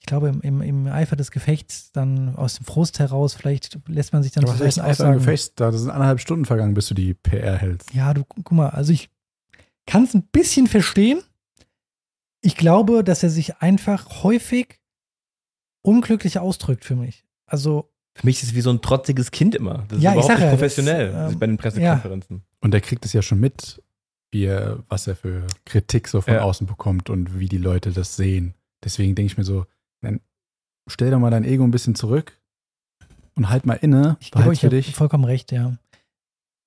[0.00, 4.14] ich glaube, im, im, im Eifer des Gefechts dann aus dem Frust heraus, vielleicht lässt
[4.14, 6.72] man sich dann Du hast echt solchen einfach ein Gefecht, da sind anderthalb Stunden vergangen,
[6.72, 7.92] bis du die PR hältst.
[7.92, 9.10] Ja, du, guck mal, also ich
[9.86, 11.20] kann es ein bisschen verstehen.
[12.40, 14.80] Ich glaube, dass er sich einfach häufig
[15.82, 17.24] unglücklich ausdrückt für mich.
[17.46, 19.84] Also, Für mich ist es wie so ein trotziges Kind immer.
[19.88, 22.42] Das ist Ja, ich überhaupt nicht ja, das, professionell ähm, bei den Pressekonferenzen.
[22.60, 23.82] Und der kriegt es ja schon mit,
[24.30, 26.42] wie er, was er für Kritik so von Ja.
[26.42, 28.54] außen bekommt und wie die Leute das sehen.
[28.84, 29.66] Deswegen denke ich mir so,
[30.02, 30.20] dann
[30.88, 32.38] stell doch mal dein Ego ein bisschen zurück
[33.34, 34.94] und halt mal inne, ich glaube, ich für habe dich.
[34.94, 35.76] vollkommen recht, ja.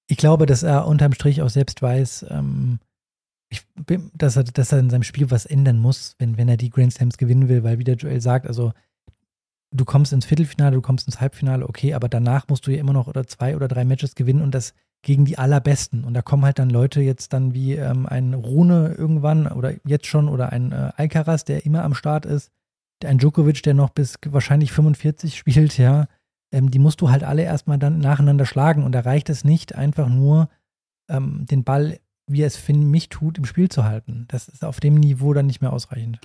[0.07, 2.79] Ich glaube, dass er unterm Strich auch selbst weiß, ähm,
[3.52, 6.58] ich, bin- dass, er, dass er in seinem Spiel was ändern muss, wenn, wenn er
[6.58, 8.72] die Grand Slams gewinnen will, weil wie der Joel sagt, also
[9.72, 12.94] du kommst ins Viertelfinale, du kommst ins Halbfinale, okay, aber danach musst du ja immer
[12.94, 16.04] noch oder zwei oder drei Matches gewinnen und das gegen die allerbesten.
[16.04, 20.06] Und da kommen halt dann Leute jetzt dann wie ähm, ein Rune irgendwann oder jetzt
[20.08, 22.52] schon oder ein äh, Alcaraz, der immer am Start ist,
[23.04, 26.08] ein Djokovic, der noch bis wahrscheinlich 45 spielt, ja.
[26.54, 29.74] Ähm, die musst du halt alle erstmal dann nacheinander schlagen und da reicht es nicht,
[29.76, 30.50] einfach nur
[31.10, 32.00] ähm, den Ball,
[32.32, 34.26] wie er es für mich tut, im Spiel zu halten.
[34.30, 36.20] Das ist auf dem Niveau dann nicht mehr ausreichend.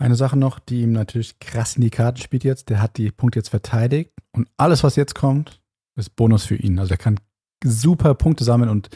[0.00, 3.10] Eine Sache noch, die ihm natürlich krass in die Karten spielt jetzt, der hat die
[3.10, 5.60] Punkte jetzt verteidigt und alles, was jetzt kommt,
[5.96, 6.78] ist Bonus für ihn.
[6.78, 7.18] Also er kann
[7.64, 8.88] super Punkte sammeln und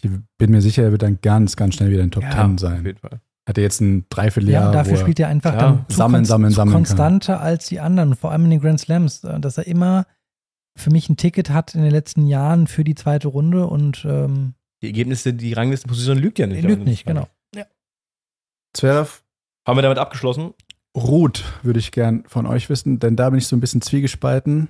[0.00, 2.54] ich bin mir sicher, er wird dann ganz, ganz schnell wieder in Top Ja, 10
[2.54, 2.84] Auf sein.
[2.84, 3.20] jeden Fall.
[3.48, 5.84] Hat er jetzt ein Ja, Dreivierteljahr, und dafür wo er, spielt er einfach Ja, dann
[5.88, 6.82] sammeln, sammeln, sammeln kann.
[6.84, 10.06] konstanter als die anderen, vor allem in den Grand Slams, äh, dass er immer
[10.76, 14.54] für mich ein Ticket hat in den letzten Jahren für die zweite Runde und ähm,
[14.82, 16.62] Die Ergebnisse, die Ranglistenposition lügt ja nicht.
[16.62, 17.28] lügt nicht, genau.
[18.74, 19.22] Zverev
[19.66, 20.54] Haben wir damit abgeschlossen?
[20.96, 24.68] Ruth würde ich gern von euch wissen, denn da bin ich so ein bisschen zwiegespalten.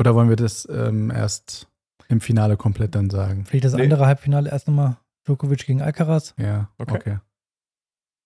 [0.00, 1.68] Oder wollen wir das ähm, erst
[2.08, 3.44] im Finale komplett dann sagen?
[3.46, 3.82] Vielleicht das Nee.
[3.84, 6.34] andere Halbfinale erst nochmal Djokovic gegen Alcaraz.
[6.38, 6.94] Ja, Okay.
[6.94, 7.18] okay.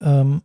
[0.03, 0.43] Ähm,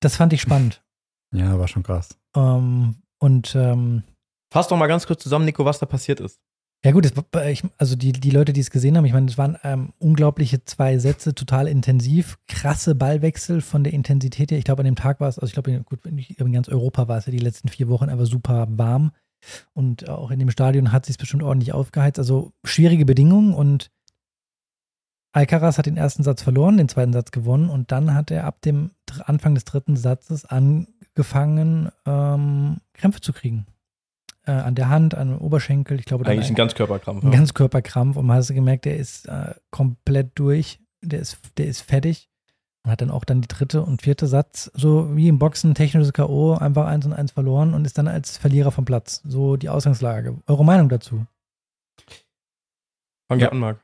[0.00, 0.80] das fand ich spannend.
[1.32, 2.16] Ja, war schon krass.
[2.36, 4.04] ähm, und ähm,
[4.52, 6.40] Fass doch mal ganz kurz zusammen, Nico, was da passiert ist.
[6.84, 7.12] Ja gut, es,
[7.46, 10.66] ich, also die, die Leute, die es gesehen haben, ich meine, es waren ähm, unglaubliche
[10.66, 14.58] zwei Sätze, total intensiv, krasse Ballwechsel von der Intensität her.
[14.58, 17.16] Ich glaube, an dem Tag war es, also ich glaube, gut, in ganz Europa war
[17.16, 19.12] es ja die letzten vier Wochen aber super warm.
[19.72, 22.18] Und auch in dem Stadion hat sich bestimmt ordentlich aufgeheizt.
[22.18, 23.90] Also schwierige Bedingungen und
[25.32, 28.60] Alcaraz hat den ersten Satz verloren, den zweiten Satz gewonnen und dann hat er ab
[28.60, 28.90] dem
[29.24, 33.66] Anfang des dritten Satzes angefangen, ähm, Krämpfe zu kriegen.
[34.46, 37.24] Äh, an der Hand, an dem Oberschenkel, ich glaube, Eigentlich ein Ganzkörperkrampf.
[37.24, 37.38] ein ja.
[37.38, 42.28] Ganzkörperkrampf und man hat gemerkt, der ist äh, komplett durch, der ist, der ist fertig.
[42.84, 46.12] Und hat dann auch dann die dritte und vierte Satz, so wie im Boxen, technisches
[46.12, 49.22] K.O., einfach eins und eins verloren und ist dann als Verlierer vom Platz.
[49.24, 50.36] So die Ausgangslage.
[50.46, 51.24] Eure Meinung dazu?
[53.28, 53.48] Fang ja.
[53.48, 53.78] an, Marc.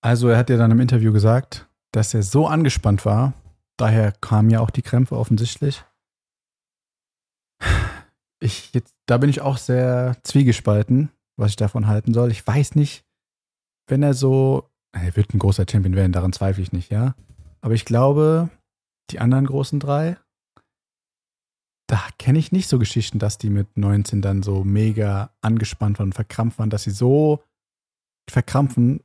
[0.00, 3.34] Also er hat ja dann im Interview gesagt, dass er so angespannt war,
[3.76, 5.84] daher kamen ja auch die Krämpfe offensichtlich.
[8.42, 12.30] Ich jetzt, da bin ich auch sehr zwiegespalten, was ich davon halten soll.
[12.30, 13.04] Ich weiß nicht,
[13.86, 17.14] wenn er so, er wird ein großer Champion werden, daran zweifle ich nicht, ja.
[17.60, 18.48] Aber ich glaube,
[19.10, 20.16] die anderen großen drei,
[21.86, 26.12] da kenne ich nicht so Geschichten, dass die mit 19 dann so mega angespannt waren
[26.12, 27.42] verkrampft waren, dass sie so
[28.30, 29.02] verkrampfen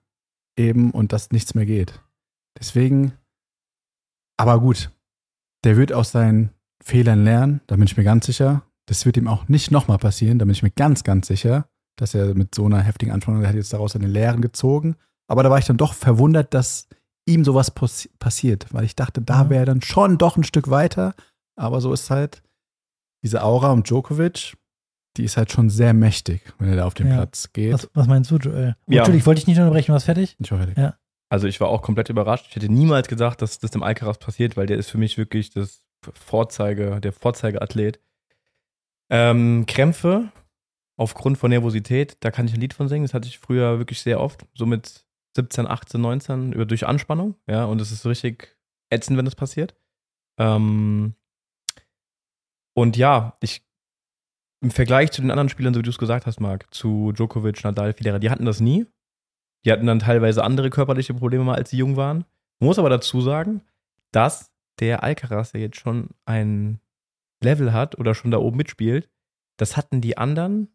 [0.57, 1.99] eben und dass nichts mehr geht.
[2.57, 3.13] Deswegen,
[4.37, 4.91] aber gut,
[5.63, 8.64] der wird aus seinen Fehlern lernen, da bin ich mir ganz sicher.
[8.87, 11.67] Das wird ihm auch nicht nochmal passieren, da bin ich mir ganz, ganz sicher,
[11.97, 14.95] dass er mit so einer heftigen Anspannung, der hat jetzt daraus seine Lehren gezogen.
[15.27, 16.87] Aber da war ich dann doch verwundert, dass
[17.27, 19.49] ihm sowas possi- passiert, weil ich dachte, da Mhm.
[19.49, 21.15] wäre er dann schon doch ein Stück weiter.
[21.57, 22.43] Aber so ist halt
[23.23, 24.55] diese Aura um Djokovic,
[25.17, 27.15] die ist halt schon sehr mächtig, wenn er da auf den Ja.
[27.15, 27.73] Platz geht.
[27.73, 28.75] Was, was meinst du, Joel?
[28.87, 29.01] Ja.
[29.01, 30.35] Natürlich, wollte ich nicht unterbrechen, was fertig?
[30.39, 30.95] Ich hoffe, Ja.
[31.29, 32.45] Also ich war auch komplett überrascht.
[32.49, 35.49] Ich hätte niemals gedacht, dass das dem Alcaraz passiert, weil der ist für mich wirklich
[35.49, 35.81] das
[36.13, 37.99] Vorzeige, der Vorzeigeathlet.
[39.09, 40.31] Ähm, Krämpfe
[40.97, 43.03] aufgrund von Nervosität, da kann ich ein Lied von singen.
[43.03, 47.35] Das hatte ich früher wirklich sehr oft, so mit 17, 18, 19, über, durch Anspannung.
[47.47, 48.57] Ja, und es ist richtig
[48.89, 49.75] ätzend, wenn das passiert.
[50.39, 51.15] Ähm,
[52.73, 53.65] und ja, ich
[54.61, 57.63] im Vergleich zu den anderen Spielern, so wie du es gesagt hast, Marc, zu Djokovic,
[57.63, 58.87] Nadal, Federer, die hatten das nie.
[59.63, 62.25] Die hatten dann teilweise andere körperliche Probleme mal, als sie jung waren.
[62.59, 63.61] Muss aber dazu sagen,
[64.11, 66.79] dass der Alcaraz ja jetzt schon ein
[67.43, 69.09] Level hat oder schon da oben mitspielt,
[69.57, 70.69] das hatten die anderen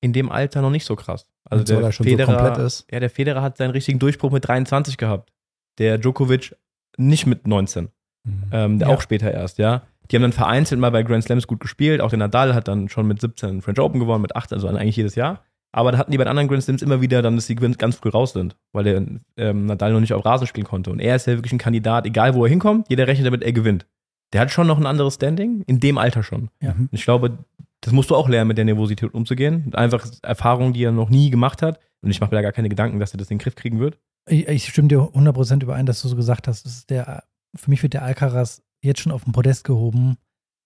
[0.00, 1.26] in dem Alter noch nicht so krass.
[1.44, 2.86] Also so, der er schon so Federer, komplett ist.
[2.90, 5.32] ja, der Federer hat seinen richtigen Durchbruch mit 23 gehabt.
[5.78, 6.56] Der Djokovic
[6.96, 7.88] nicht mit 19.
[8.24, 8.42] Mhm.
[8.52, 8.94] Ähm, der Ja.
[8.94, 9.82] auch später erst, ja.
[10.10, 12.00] Die haben dann vereinzelt mal bei Grand Slams gut gespielt.
[12.00, 14.96] Auch der Nadal hat dann schon mit 17 French Open gewonnen, mit 18, also eigentlich
[14.96, 15.44] jedes Jahr.
[15.72, 17.94] Aber da hatten die bei den anderen Grand Slams immer wieder dann, dass sie ganz
[17.96, 20.90] früh raus sind, weil der ähm, Nadal noch nicht auf Rasen spielen konnte.
[20.90, 23.52] Und er ist ja wirklich ein Kandidat, egal wo er hinkommt, jeder rechnet damit, er
[23.52, 23.86] gewinnt.
[24.32, 26.50] Der hat schon noch ein anderes Standing, in dem Alter schon.
[26.60, 26.74] Ja.
[26.74, 26.88] Mhm.
[26.92, 27.38] Ich glaube,
[27.80, 29.74] das musst du auch lernen, mit der Nervosität umzugehen.
[29.74, 31.80] Einfach Erfahrungen, die er noch nie gemacht hat.
[32.02, 33.80] Und ich mache mir da gar keine Gedanken, dass er das in den Griff kriegen
[33.80, 33.98] wird.
[34.28, 37.70] Ich, ich stimme dir 100% überein, dass du so gesagt hast, das ist der, für
[37.70, 40.16] mich wird der Alcaraz jetzt schon auf den Podest gehoben,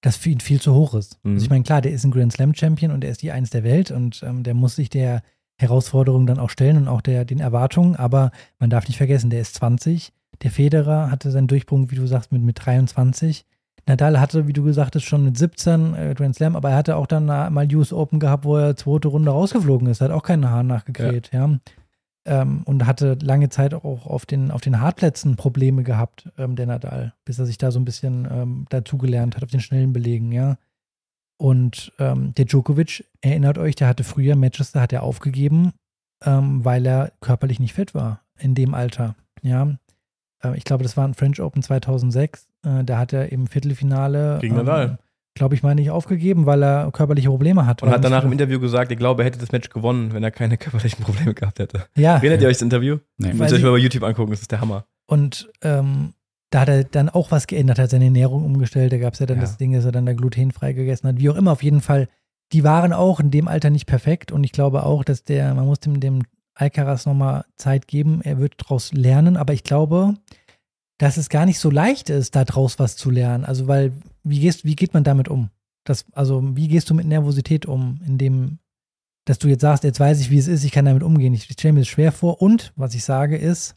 [0.00, 1.18] das für ihn viel zu hoch ist.
[1.22, 1.33] Mhm.
[1.33, 3.50] Also ich meine, klar, der ist ein Grand Slam Champion und der ist die Eins
[3.50, 5.22] der Welt und ähm, der muss sich der
[5.57, 9.40] Herausforderung dann auch stellen und auch der, den Erwartungen, aber man darf nicht vergessen, der
[9.40, 10.12] ist 20.
[10.42, 13.46] Der Federer hatte seinen Durchbruch, wie du sagst, mit, mit 23.
[13.86, 16.96] Nadal hatte, wie du gesagt hast, schon mit 17 äh, Grand Slam, aber er hatte
[16.96, 20.00] auch dann mal US Open gehabt, wo er zweite Runde rausgeflogen ist.
[20.00, 21.58] Hat auch keinen Hahn nachgekräht, ja.
[22.26, 26.64] Ähm, und hatte lange Zeit auch auf den, auf den Hartplätzen Probleme gehabt, ähm, der
[26.64, 30.32] Nadal, bis er sich da so ein bisschen ähm, dazugelernt hat auf den schnellen Belegen,
[30.32, 30.56] ja.
[31.36, 35.72] Und ähm, der Djokovic, erinnert euch, der hatte früher Matches, da hat er aufgegeben,
[36.24, 39.76] ähm, weil er körperlich nicht fit war in dem Alter, ja.
[40.42, 42.48] Äh, ich glaube, das war ein French Open 2006.
[42.64, 44.98] Äh, da hat er im Viertelfinale, Gegen Nadal.
[45.35, 47.85] glaube ich mal, nicht aufgegeben, weil er körperliche Probleme hatte.
[47.85, 50.31] Und hat danach im Interview gesagt, er glaube, er hätte das Match gewonnen, wenn er
[50.31, 51.87] keine körperlichen Probleme gehabt hätte.
[51.96, 52.98] Ja, Erinnert ihr euch das Interview?
[53.18, 53.33] Nee.
[53.35, 54.85] Müsst ihr euch mal bei YouTube angucken, das ist der Hammer.
[55.07, 56.14] Und ähm,
[56.50, 58.92] da hat er dann auch was geändert, hat seine Ernährung umgestellt.
[58.92, 59.42] Da gab es ja dann Ja.
[59.42, 61.18] das Ding, dass er dann da glutenfrei gegessen hat.
[61.18, 62.09] Wie auch immer, auf jeden Fall,
[62.53, 64.31] die waren auch in dem Alter nicht perfekt.
[64.31, 66.22] Und ich glaube auch, dass der, man muss dem, dem
[66.55, 68.20] Alcaraz nochmal Zeit geben.
[68.22, 69.37] Er wird daraus lernen.
[69.37, 70.14] Aber ich glaube,
[70.98, 73.44] dass es gar nicht so leicht ist, da draus was zu lernen.
[73.44, 75.50] Also, weil, wie, gehst, wie geht man damit um?
[75.85, 78.59] Das, also, wie gehst du mit Nervosität um, in dem,
[79.24, 81.35] dass du jetzt sagst, jetzt weiß ich, wie es ist, ich kann damit umgehen.
[81.35, 82.40] Ich stelle mir das schwer vor.
[82.40, 83.76] Und was ich sage ist,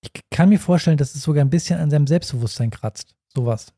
[0.00, 3.14] ich kann mir vorstellen, dass es sogar ein bisschen an seinem Selbstbewusstsein kratzt.
[3.34, 3.72] Sowas.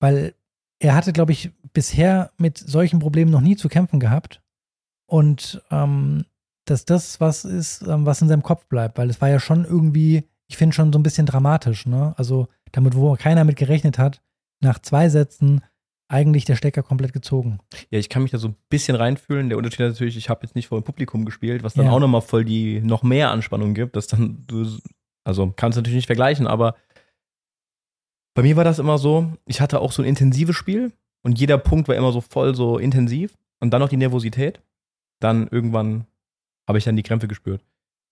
[0.00, 0.34] Weil
[0.78, 4.42] er hatte, glaube ich, bisher mit solchen Problemen noch nie zu kämpfen gehabt.
[5.06, 6.24] Und ähm,
[6.66, 8.98] dass das was ist, ähm, was in seinem Kopf bleibt.
[8.98, 12.14] Weil es war ja schon irgendwie, ich finde schon so ein bisschen dramatisch, ne?
[12.16, 14.20] Also damit, wo keiner mit gerechnet hat,
[14.60, 15.62] nach zwei Sätzen
[16.08, 17.58] eigentlich der Stecker komplett gezogen.
[17.90, 19.48] Ja, ich kann mich da so ein bisschen reinfühlen.
[19.48, 21.92] Der Unterschied ist natürlich, ich habe jetzt nicht vor dem Publikum gespielt, was dann Ja.
[21.92, 24.66] auch nochmal voll die noch mehr Anspannung gibt, dass dann du,
[25.24, 26.76] also kannst du natürlich nicht vergleichen, aber
[28.34, 31.56] bei mir war das immer so, ich hatte auch so ein intensives Spiel und jeder
[31.56, 34.60] Punkt war immer so voll so intensiv und dann noch die Nervosität.
[35.20, 36.06] Dann irgendwann
[36.68, 37.62] habe ich dann die Krämpfe gespürt.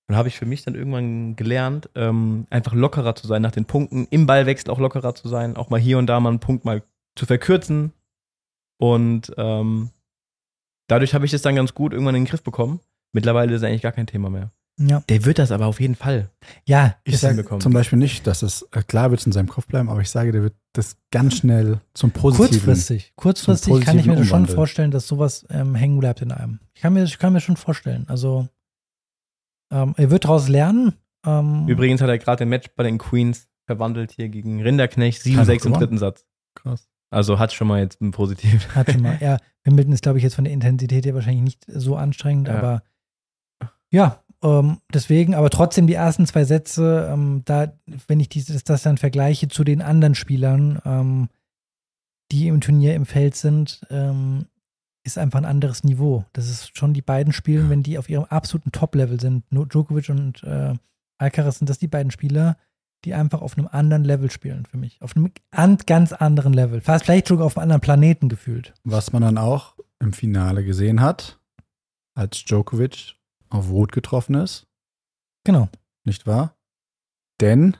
[0.09, 3.65] Und habe ich für mich dann irgendwann gelernt, ähm, einfach lockerer zu sein nach den
[3.65, 6.65] Punkten, im Ballwechsel auch lockerer zu sein, auch mal hier und da mal einen Punkt
[6.65, 6.83] mal
[7.15, 7.93] zu verkürzen.
[8.79, 9.91] Und ähm,
[10.89, 12.81] dadurch habe ich das dann ganz gut irgendwann in den Griff bekommen.
[13.13, 14.51] Mittlerweile ist es eigentlich gar kein Thema mehr.
[14.81, 15.01] Ja.
[15.09, 16.31] Der wird das aber auf jeden Fall.
[16.65, 17.61] Ja, Ich sage hinbekommen.
[17.61, 20.11] zum Beispiel nicht, dass es, äh, klar wird es in seinem Kopf bleiben, aber ich
[20.11, 22.49] sage, der wird das ganz schnell zum Positiven.
[22.49, 23.13] kurzfristig.
[23.17, 26.59] Kurzfristig kann ich mir das schon vorstellen, dass sowas ähm, hängen bleibt in einem.
[26.75, 28.07] Ich kann mir, ich kann mir schon vorstellen.
[28.09, 28.49] Also,
[29.73, 30.95] ähm, er wird daraus lernen.
[31.27, 35.39] Ähm, Übrigens hat er gerade den Match bei den Queens verwandelt hier gegen Rinderknecht, 7-6
[35.39, 36.25] Einfach im dritten Satz.
[36.55, 36.89] Krass.
[37.11, 38.69] Also hat schon mal jetzt ein Positiv.
[38.75, 39.19] Hat schon mal.
[39.21, 42.57] Ja, Wimbledon ist, glaube ich, jetzt von der Intensität her wahrscheinlich nicht so anstrengend, Ja.
[42.59, 42.83] aber
[43.91, 47.79] ja, ähm, deswegen, aber trotzdem die ersten zwei Sätze, ähm, da,
[48.09, 51.29] wenn ich dieses, das dann vergleiche zu den anderen Spielern, ähm,
[52.33, 54.47] die im Turnier im Feld sind, ähm,
[55.05, 56.25] ist einfach ein anderes Niveau.
[56.33, 59.45] Das ist schon die beiden Spielen, wenn die auf ihrem absoluten Top-Level sind.
[59.51, 60.75] Djokovic und äh,
[61.19, 62.57] Alcaraz sind das die beiden Spieler,
[63.05, 65.01] die einfach auf einem anderen Level spielen für mich.
[65.03, 66.81] Auf einem an, ganz anderen Level.
[66.81, 68.75] Fast vielleicht sogar auf einem anderen Planeten gefühlt.
[68.85, 71.41] Was man dann auch im Finale gesehen hat,
[72.15, 73.17] als Djokovic
[73.51, 74.67] auf Rot getroffen ist,
[75.45, 75.69] Genau.
[76.05, 76.57] nicht wahr?
[77.41, 77.77] Denn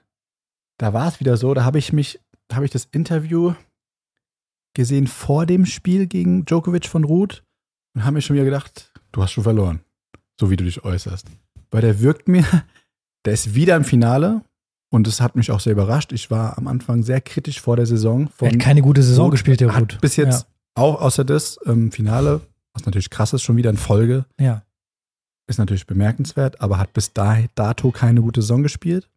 [0.79, 3.55] da war es wieder so, da habe ich mich, da habe ich das Interview
[4.75, 7.45] gesehen vor dem Spiel gegen Djokovic von Ruth
[7.95, 9.81] und habe mir schon wieder gedacht, du hast schon verloren,
[10.39, 11.27] so wie du dich äußerst.
[11.71, 12.45] Weil der wirkt mir,
[13.25, 14.43] der ist wieder im Finale
[14.91, 16.13] und das hat mich auch sehr überrascht.
[16.13, 18.31] Ich war am Anfang sehr kritisch vor der Saison.
[18.41, 20.01] Er hat keine gute Saison Ruth gespielt, der hat Ruth.
[20.01, 22.41] bis jetzt auch außer das ähm, Finale
[22.73, 24.25] was natürlich krass ist, schon wieder in Folge.
[24.39, 24.65] Ja.
[25.47, 29.09] Ist natürlich bemerkenswert, aber hat bis dato keine gute Saison gespielt.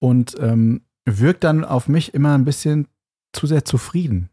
[0.00, 2.88] Und ähm, wirkt dann auf mich immer ein bisschen
[3.32, 4.30] zu sehr zufrieden.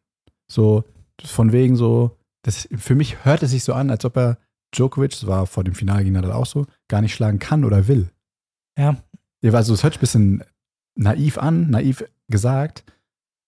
[0.48, 0.84] So
[1.24, 4.38] von wegen so, das, für mich hört es sich so an, als ob er
[4.72, 7.88] Djokovic, das war vor dem Finale ging er auch so, gar nicht schlagen kann oder
[7.88, 8.12] will.
[8.78, 8.98] Ja.
[9.44, 10.44] Also es hört sich ein bisschen
[10.96, 12.84] naiv an, naiv gesagt,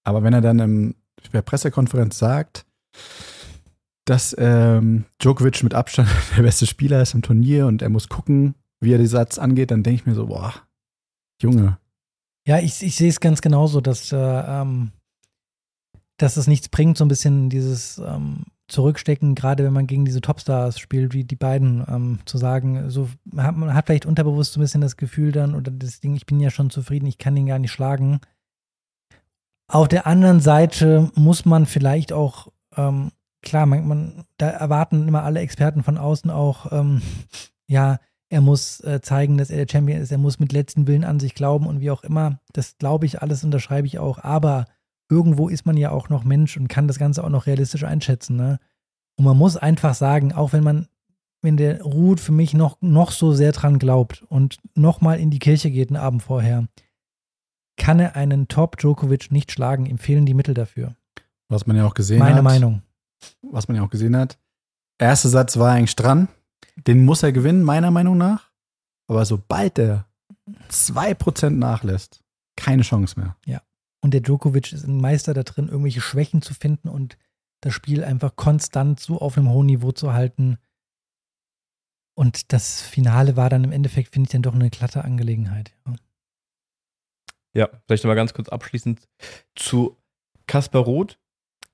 [0.04, 2.66] aber wenn er dann im, in der Pressekonferenz sagt,
[4.06, 8.56] dass ähm, Djokovic mit Abstand der beste Spieler ist im Turnier und er muss gucken,
[8.80, 10.54] wie er den Satz angeht, dann denke ich mir so, boah,
[11.42, 11.78] Junge.
[12.48, 14.92] Ja, ich, ich sehe es ganz genauso, dass, äh, ähm,
[16.18, 20.22] dass es nichts bringt, so ein bisschen dieses ähm, Zurückstecken, gerade wenn man gegen diese
[20.22, 24.60] Topstars spielt, wie die beiden, ähm, zu sagen, so hat, man hat vielleicht unterbewusst so
[24.60, 27.36] ein bisschen das Gefühl dann, oder das Ding, ich bin ja schon zufrieden, ich kann
[27.36, 28.20] den gar nicht schlagen.
[29.68, 35.24] Auf der anderen Seite muss man vielleicht auch ähm, klar, man, man, da erwarten immer
[35.24, 37.02] alle Experten von außen auch, ähm,
[37.68, 38.00] ja,
[38.30, 41.20] er muss äh, zeigen, dass er der Champion ist, er muss mit letzten Willen an
[41.20, 42.40] sich glauben und wie auch immer.
[42.54, 44.20] Das glaube ich alles, unterschreibe ich auch.
[44.20, 44.66] Aber
[45.12, 48.38] irgendwo ist man ja auch noch Mensch und kann das Ganze auch noch realistisch einschätzen.
[48.38, 48.60] Ne?
[49.18, 50.88] Und man muss einfach sagen, auch wenn man,
[51.42, 55.40] wenn der Ruth für mich noch, noch so sehr dran glaubt und nochmal in die
[55.40, 56.68] Kirche geht einen Abend vorher,
[57.78, 59.86] kann er einen Top Djokovic nicht schlagen.
[59.86, 60.96] Ihm fehlen die Mittel dafür.
[61.50, 62.44] Was man ja auch gesehen Meine hat.
[62.44, 62.82] Meine Meinung
[63.42, 64.38] was man ja auch gesehen hat.
[64.98, 66.28] Erster Satz war eigentlich dran.
[66.76, 68.52] Den muss er gewinnen, meiner Meinung nach.
[69.08, 70.08] Aber sobald er
[70.70, 72.24] 2% nachlässt,
[72.56, 73.36] keine Chance mehr.
[73.46, 73.62] Ja.
[74.02, 77.18] Und der Djokovic ist ein Meister da drin, irgendwelche Schwächen zu finden und
[77.62, 80.58] das Spiel einfach konstant so auf einem hohen Niveau zu halten.
[82.16, 85.72] Und das Finale war dann im Endeffekt, finde ich, dann doch eine glatte Angelegenheit.
[85.86, 85.96] Ja,
[87.54, 89.08] ja vielleicht nochmal ganz kurz abschließend
[89.56, 89.98] zu
[90.48, 91.20] Kaspar Roth.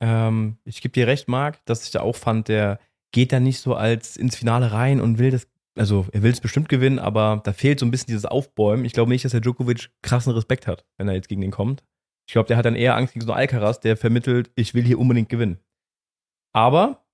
[0.02, 2.80] Ähm, ich gebe dir recht, Marc, dass ich da auch fand, der
[3.12, 6.42] geht da nicht so als ins Finale rein und will das, also er will es
[6.42, 8.86] bestimmt gewinnen, aber da fehlt so ein bisschen dieses Aufbäumen.
[8.86, 11.84] Ich glaube nicht, dass der Djokovic krassen Respekt hat, wenn er jetzt gegen den kommt.
[12.28, 15.00] Ich glaube, der hat dann eher Angst gegen so Alcaraz, der vermittelt, ich will hier
[15.00, 15.60] unbedingt gewinnen.
[16.54, 17.06] Aber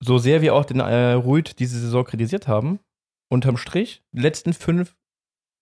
[0.00, 2.80] so sehr wir auch den äh, Ruid diese Saison kritisiert haben,
[3.30, 4.96] unterm Strich, die letzten fünf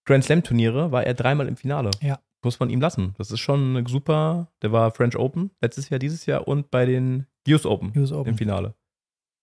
[0.06, 1.90] Grand Slam Turniere war er dreimal im Finale.
[2.00, 3.14] Ja muss man ihm lassen.
[3.18, 4.48] Das ist schon super.
[4.62, 8.32] Der war French Open letztes Jahr, dieses Jahr und bei den US Open, US Open.
[8.32, 8.74] im Finale.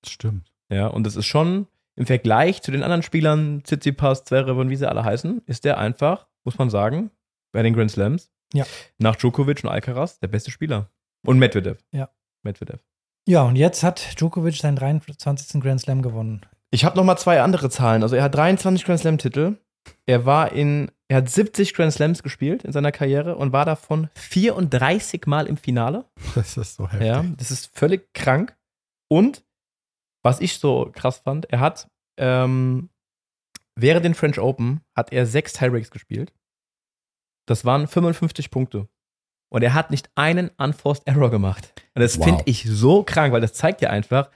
[0.03, 0.53] Das stimmt.
[0.71, 4.75] Ja, und das ist schon im Vergleich zu den anderen Spielern, Tsitsipas, Zverev und wie
[4.75, 7.11] sie alle heißen, ist der einfach, muss man sagen,
[7.51, 8.65] bei den Grand Slams, ja.
[8.97, 10.89] nach Djokovic und Alcaraz der beste Spieler.
[11.25, 11.77] Und Medvedev.
[11.91, 12.09] Ja.
[12.43, 12.81] Medvedev.
[13.27, 15.61] Ja, und jetzt hat Djokovic seinen 23.
[15.61, 16.41] Grand Slam gewonnen.
[16.71, 18.01] Ich habe noch mal zwei andere Zahlen.
[18.01, 19.57] Also er hat 23 Grand Slam Titel.
[20.05, 24.09] Er war in er hat 70 Grand Slams gespielt in seiner Karriere und war davon
[24.15, 26.05] 34 Mal im Finale.
[26.35, 27.05] Das ist so heftig.
[27.05, 28.55] Ja, das ist völlig krank.
[29.09, 29.43] Und
[30.23, 32.91] was ich so krass fand, er hat ähm,
[33.75, 36.31] während den French Open hat er sechs Tiebreaks gespielt.
[37.45, 38.87] Das waren 55 Punkte.
[39.49, 41.73] Und er hat nicht einen Unforced Error gemacht.
[41.93, 42.25] Und das wow.
[42.25, 44.29] finde ich so krank, weil das zeigt ja einfach,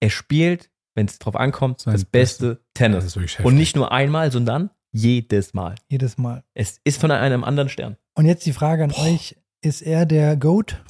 [0.00, 2.96] er spielt, wenn es drauf ankommt, Sein das beste, beste Tennis.
[2.98, 3.46] Das ist wirklich heftig.
[3.46, 5.76] Und nicht nur einmal, sondern jedes Mal.
[5.88, 6.42] Jedes Mal.
[6.54, 7.96] Es ist von einem anderen Stern.
[8.14, 9.04] Und jetzt die Frage an Boah.
[9.04, 10.82] euch: Ist er der GOAT?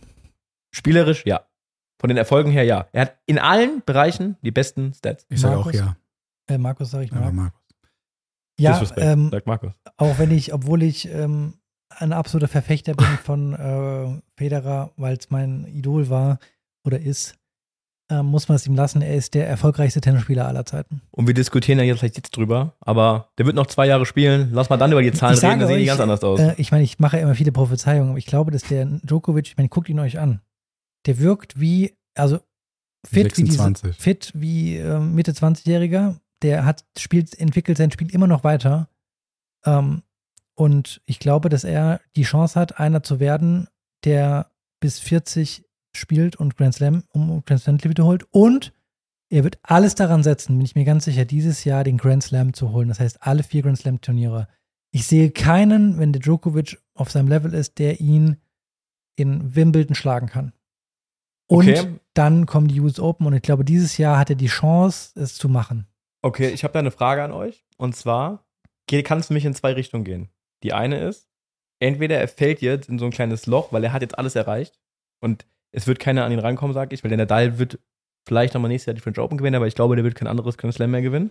[0.70, 1.46] Spielerisch, ja.
[1.98, 2.88] Von den Erfolgen her, ja.
[2.92, 5.26] Er hat in allen Bereichen die besten Stats.
[5.28, 5.96] Ich sage auch ja.
[6.46, 7.22] Äh, Markus, sage ich mal.
[7.22, 7.60] Ja, Markus.
[8.58, 9.72] Ja, ähm, sagt Markus.
[9.98, 11.54] Auch wenn ich, obwohl ich ähm,
[11.90, 16.38] ein absoluter Verfechter bin von äh, Federer, weil es mein Idol war
[16.84, 17.36] oder ist,
[18.08, 19.02] ähm, muss man es ihm lassen.
[19.02, 21.02] Er ist der erfolgreichste Tennisspieler aller Zeiten.
[21.10, 24.50] Und wir diskutieren ja jetzt vielleicht jetzt drüber, aber der wird noch zwei Jahre spielen.
[24.52, 26.38] Lass mal dann über die Zahlen reden, dann sehen die ganz anders aus.
[26.38, 29.48] Äh, ich meine, ich mache ja immer viele Prophezeiungen, aber ich glaube, dass der Djokovic,
[29.48, 30.40] ich meine, guckt ihn euch an.
[31.06, 32.38] Der wirkt wie, also
[33.04, 33.84] fit 26.
[33.84, 36.16] wie, diese, fit wie äh, Mitte 20-Jähriger.
[36.42, 38.88] Der hat, spielt, entwickelt sein Spiel immer noch weiter.
[39.66, 40.02] Ähm,
[40.54, 43.68] und ich glaube, dass er die Chance hat, einer zu werden,
[44.04, 44.50] der
[44.80, 45.64] bis 40
[45.94, 48.26] spielt und Grand Slam, um Grand Slam Titel holt.
[48.30, 48.72] Und
[49.28, 52.54] er wird alles daran setzen, bin ich mir ganz sicher, dieses Jahr den Grand Slam
[52.54, 52.88] zu holen.
[52.88, 54.48] Das heißt, alle vier Grand Slam Turniere.
[54.92, 58.36] Ich sehe keinen, wenn der Djokovic auf seinem Level ist, der ihn
[59.16, 60.52] in Wimbledon schlagen kann.
[61.48, 62.00] Und okay.
[62.14, 65.34] dann kommen die US Open und ich glaube, dieses Jahr hat er die Chance, es
[65.36, 65.86] zu machen.
[66.22, 67.64] Okay, ich habe da eine Frage an euch.
[67.76, 68.45] Und zwar
[68.86, 70.28] kann es für mich in zwei Richtungen gehen.
[70.62, 71.28] Die eine ist,
[71.80, 74.78] entweder er fällt jetzt in so ein kleines Loch, weil er hat jetzt alles erreicht
[75.20, 77.78] und es wird keiner an ihn rankommen, sage ich, weil der Nadal wird
[78.26, 80.56] vielleicht nochmal nächstes Jahr die French Open gewinnen, aber ich glaube, der wird kein anderes
[80.58, 81.30] Grand Slam mehr gewinnen.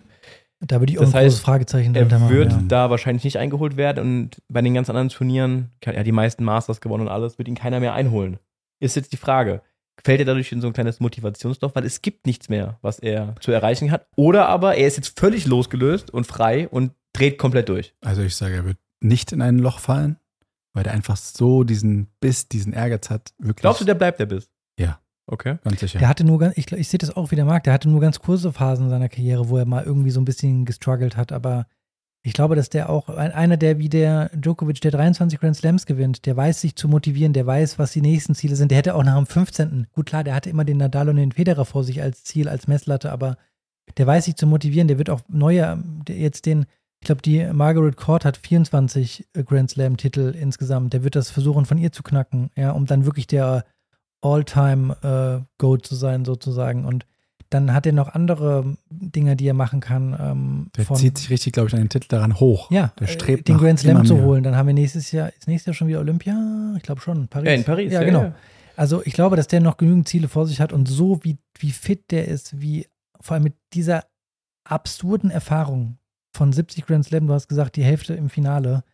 [0.60, 2.62] Da würde ich auch das ein heißt, großes Fragezeichen Er machen, wird ja.
[2.66, 6.44] da wahrscheinlich nicht eingeholt werden und bei den ganz anderen Turnieren, er hat die meisten
[6.44, 8.38] Masters gewonnen und alles, wird ihn keiner mehr einholen.
[8.80, 9.62] Ist jetzt die Frage.
[10.02, 13.34] fällt er dadurch in so ein kleines Motivationsloch, weil es gibt nichts mehr, was er
[13.40, 14.06] zu erreichen hat.
[14.16, 17.94] Oder aber er ist jetzt völlig losgelöst und frei und dreht komplett durch.
[18.02, 20.18] Also ich sage, er wird nicht in ein Loch fallen,
[20.72, 23.32] weil der einfach so diesen Biss, diesen Ehrgeiz hat.
[23.38, 23.62] Wirklich.
[23.62, 24.50] Glaubst du, der bleibt der Biss?
[24.78, 25.00] Ja.
[25.26, 25.58] Okay.
[25.64, 25.98] Ganz sicher.
[25.98, 28.00] Der hatte nur ganz, ich, ich sehe das auch wie der Marc, der hatte nur
[28.00, 31.66] ganz kurze Phasen seiner Karriere, wo er mal irgendwie so ein bisschen gestruggelt hat, aber
[32.22, 35.86] ich glaube, dass der auch ein, einer, der wie der Djokovic, der 23 Grand Slams
[35.86, 38.72] gewinnt, der weiß sich zu motivieren, der weiß, was die nächsten Ziele sind.
[38.72, 39.86] Der hätte auch nach dem 15.
[39.92, 42.66] Gut, klar, der hatte immer den Nadal und den Federer vor sich als Ziel, als
[42.66, 43.36] Messlatte, aber
[43.96, 46.66] der weiß sich zu motivieren, der wird auch neue, der jetzt den,
[47.06, 50.92] glaube, die Margaret Court hat 24 Grand Slam-Titel insgesamt.
[50.92, 53.64] Der wird das versuchen, von ihr zu knacken, ja, um dann wirklich der
[54.22, 56.84] All-Time-Goat zu sein, sozusagen.
[56.84, 57.06] Und
[57.50, 60.16] dann hat er noch andere Dinge, die er machen kann.
[60.18, 62.70] Ähm, der von, zieht sich richtig, glaube ich, an den Titel daran hoch.
[62.70, 64.42] ja, der äh, strebt den Grand Slam zu holen.
[64.42, 66.74] Dann haben wir nächstes Jahr, ist nächstes Jahr schon wieder Olympia?
[66.76, 67.46] Ich glaube schon, Paris.
[67.46, 67.92] Ja, in Paris.
[67.92, 68.32] Ja, genau.
[68.76, 71.70] Also ich glaube, dass der noch genügend Ziele vor sich hat und so wie, wie
[71.70, 72.86] fit der ist, wie
[73.20, 74.04] vor allem mit dieser
[74.64, 75.98] absurden Erfahrung
[76.36, 78.84] von 70 Grand Slam, du hast gesagt, die Hälfte im Finale,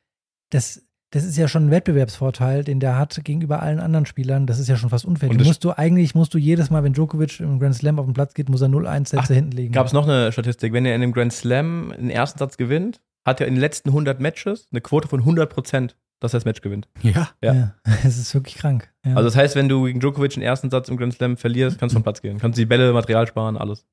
[0.51, 4.47] das, das ist ja schon ein Wettbewerbsvorteil, den der hat gegenüber allen anderen Spielern.
[4.47, 5.30] Das ist ja schon fast unfair.
[5.30, 8.07] Und Du musst du eigentlich, musst du jedes Mal, wenn Djokovic im Grand Slam auf
[8.07, 9.72] den Platz geht, muss er 0-1 Sätze Ach, hinten liegen.
[9.72, 13.01] Gab es noch eine Statistik, wenn er in einem Grand Slam den ersten Satz gewinnt,
[13.24, 16.45] hat er in den letzten 100 Matches eine Quote von 100 Prozent, dass er das
[16.45, 16.88] Match gewinnt.
[17.03, 17.30] Ja.
[17.43, 17.55] Ja.
[17.55, 17.74] ja.
[18.05, 18.93] Es ist wirklich krank.
[19.05, 19.16] Ja.
[19.16, 21.93] Also das heißt, wenn du gegen Djokovic den ersten Satz im Grand Slam verlierst, kannst
[21.93, 22.38] du vom Platz gehen.
[22.38, 23.84] Kannst die Bälle, Material sparen, alles.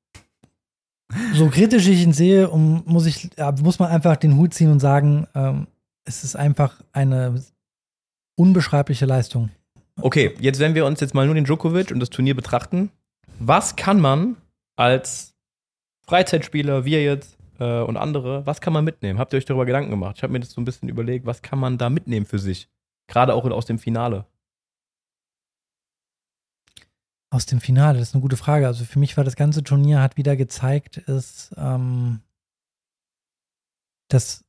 [1.34, 3.30] So kritisch ich ihn sehe, um, muss, ich,
[3.62, 5.66] muss man einfach den Hut ziehen und sagen, ähm,
[6.04, 7.42] es ist einfach eine
[8.36, 9.50] unbeschreibliche Leistung.
[10.00, 12.90] Okay, jetzt wenn wir uns jetzt mal nur den Djokovic und das Turnier betrachten,
[13.38, 14.36] was kann man
[14.76, 15.34] als
[16.06, 19.18] Freizeitspieler, wir jetzt äh, und andere, was kann man mitnehmen?
[19.18, 20.16] Habt ihr euch darüber Gedanken gemacht?
[20.16, 22.68] Ich habe mir das so ein bisschen überlegt, was kann man da mitnehmen für sich?
[23.08, 24.24] Gerade auch aus dem Finale.
[27.32, 28.66] Aus dem Finale, das ist eine gute Frage.
[28.66, 32.20] Also für mich war das ganze Turnier, hat wieder gezeigt, ist, ähm,
[34.08, 34.44] dass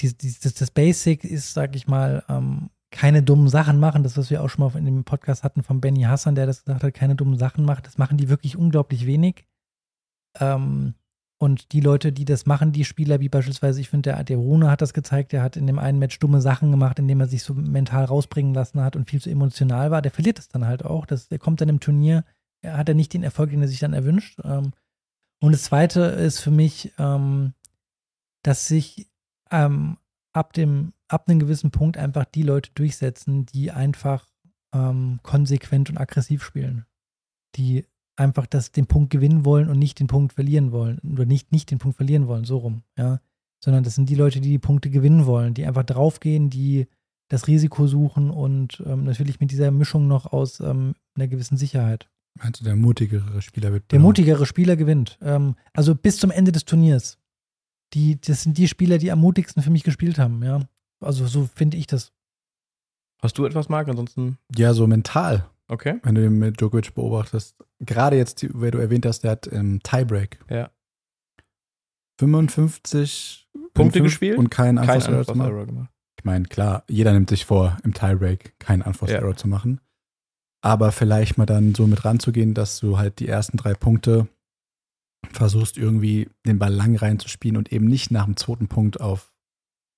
[0.00, 4.02] die, die, das, das Basic ist, sag ich mal, ähm, keine dummen Sachen machen.
[4.02, 6.64] Das, was wir auch schon mal in dem Podcast hatten von Benny Hassan, der das
[6.64, 7.86] gesagt hat, keine dummen Sachen macht.
[7.86, 9.46] Das machen die wirklich unglaublich wenig.
[10.40, 10.94] Ähm,
[11.38, 14.70] und die Leute, die das machen, die Spieler, wie beispielsweise, ich finde, der, der Rune
[14.70, 17.42] hat das gezeigt, der hat in dem einen Match dumme Sachen gemacht, indem er sich
[17.42, 20.00] so mental rausbringen lassen hat und viel zu emotional war.
[20.00, 21.04] Der verliert es dann halt auch.
[21.04, 22.24] Das, der kommt dann im Turnier,
[22.62, 24.40] er hat er nicht den Erfolg, den er sich dann erwünscht.
[24.44, 24.72] Ähm,
[25.40, 27.52] und das zweite ist für mich, ähm,
[28.42, 29.10] dass sich
[29.50, 29.98] ähm,
[30.32, 34.26] ab dem, ab einem gewissen Punkt einfach die Leute durchsetzen, die einfach
[35.22, 36.84] konsequent und aggressiv spielen.
[37.54, 37.86] Die
[38.16, 40.98] einfach das, den Punkt gewinnen wollen und nicht den Punkt verlieren wollen.
[41.12, 43.20] Oder nicht, nicht den Punkt verlieren wollen, so rum, ja.
[43.62, 46.86] Sondern das sind die Leute, die die Punkte gewinnen wollen, die einfach draufgehen, die
[47.28, 52.08] das Risiko suchen und ähm, natürlich mit dieser Mischung noch aus ähm, einer gewissen Sicherheit.
[52.38, 55.18] Meinst du, der mutigere Spieler wird Der mutigere Spieler gewinnt.
[55.22, 57.18] Ähm, also bis zum Ende des Turniers.
[57.94, 60.60] Die, das sind die Spieler, die am mutigsten für mich gespielt haben, ja.
[61.00, 62.12] Also so finde ich das.
[63.22, 63.88] Hast du etwas, Marc?
[63.88, 65.98] Ansonsten, Ja, so mental, okay.
[66.02, 67.56] wenn du den mit Djokovic beobachtest.
[67.80, 70.70] Gerade jetzt, wer du erwähnt hast, der hat im Tiebreak Ja.
[72.18, 74.38] 55 in Punkte gespielt?
[74.38, 75.50] und keinen Kein Unforced Error zu machen.
[75.50, 75.90] Error gemacht.
[76.18, 79.36] Ich meine, klar, jeder nimmt sich vor, im Tiebreak keinen Unforced Ja.
[79.36, 79.80] Zu machen.
[80.62, 84.26] Aber vielleicht mal dann so mit ranzugehen, dass du halt die ersten drei Punkte
[85.32, 89.32] versuchst, irgendwie den Ball lang reinzuspielen und eben nicht nach dem zweiten Punkt auf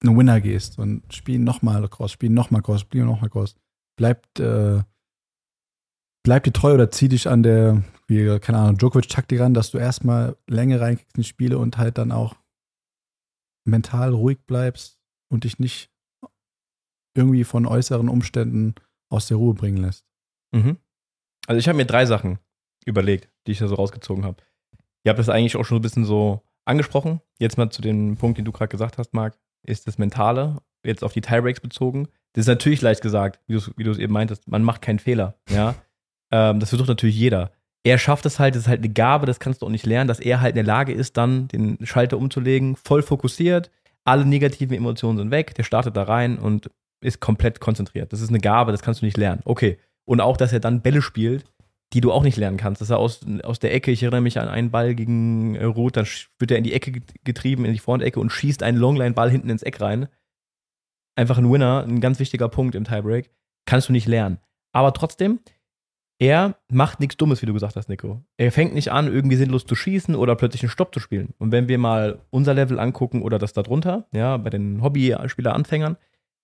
[0.02, 3.56] einen Winner gehst und spiel nochmal cross, spiel nochmal cross, spiel nochmal cross.
[3.96, 4.82] Bleibt, äh,
[6.28, 9.78] bleib dir treu oder zieh dich an der, wie, keine Ahnung, Djokovic-Taktik ran, dass du
[9.78, 12.36] erstmal Länge reinkriegst in die Spiele und halt dann auch
[13.66, 15.00] mental ruhig bleibst
[15.32, 15.90] und dich nicht
[17.16, 18.74] irgendwie von äußeren Umständen
[19.10, 20.04] aus der Ruhe bringen lässt.
[20.54, 20.76] Mhm.
[21.46, 22.38] Also ich habe mir drei Sachen
[22.84, 24.36] überlegt, die ich da so rausgezogen habe.
[25.04, 27.22] Ihr habt das eigentlich auch schon so ein bisschen so angesprochen.
[27.38, 31.02] Jetzt mal zu dem Punkt, den du gerade gesagt hast, Marc, ist das Mentale, jetzt
[31.02, 32.08] auf die Tiebreaks bezogen.
[32.34, 34.82] Das ist natürlich leicht gesagt, wie du es wie du es eben meintest, man macht
[34.82, 35.74] keinen Fehler, ja.
[36.30, 37.52] ähm, das versucht natürlich jeder.
[37.84, 40.08] Er schafft es halt, das ist halt eine Gabe, das kannst du auch nicht lernen,
[40.08, 43.70] dass er halt in der Lage ist, dann den Schalter umzulegen, voll fokussiert,
[44.04, 46.70] alle negativen Emotionen sind weg, der startet da rein und
[47.00, 48.12] ist komplett konzentriert.
[48.12, 49.42] Das ist eine Gabe, das kannst du nicht lernen.
[49.44, 49.78] Okay.
[50.04, 51.44] Und auch, dass er dann Bälle spielt,
[51.92, 52.80] die du auch nicht lernen kannst.
[52.80, 55.96] Dass er aus, aus der Ecke, ich erinnere mich an einen Ball gegen äh, Ruth,
[55.96, 56.06] dann
[56.38, 59.50] wird er in die Ecke get- getrieben, in die Frontecke und schießt einen Longline-Ball hinten
[59.50, 60.08] ins Eck rein.
[61.14, 63.30] Einfach ein Winner, ein ganz wichtiger Punkt im Tiebreak.
[63.66, 64.38] Kannst du nicht lernen.
[64.72, 65.40] Aber trotzdem,
[66.18, 68.22] er macht nichts Dummes, wie du gesagt hast, Nico.
[68.36, 71.34] Er fängt nicht an, irgendwie sinnlos zu schießen oder plötzlich einen Stopp zu spielen.
[71.38, 75.96] Und wenn wir mal unser Level angucken oder das da drunter, ja, bei den Hobbyspieler-Anfängern,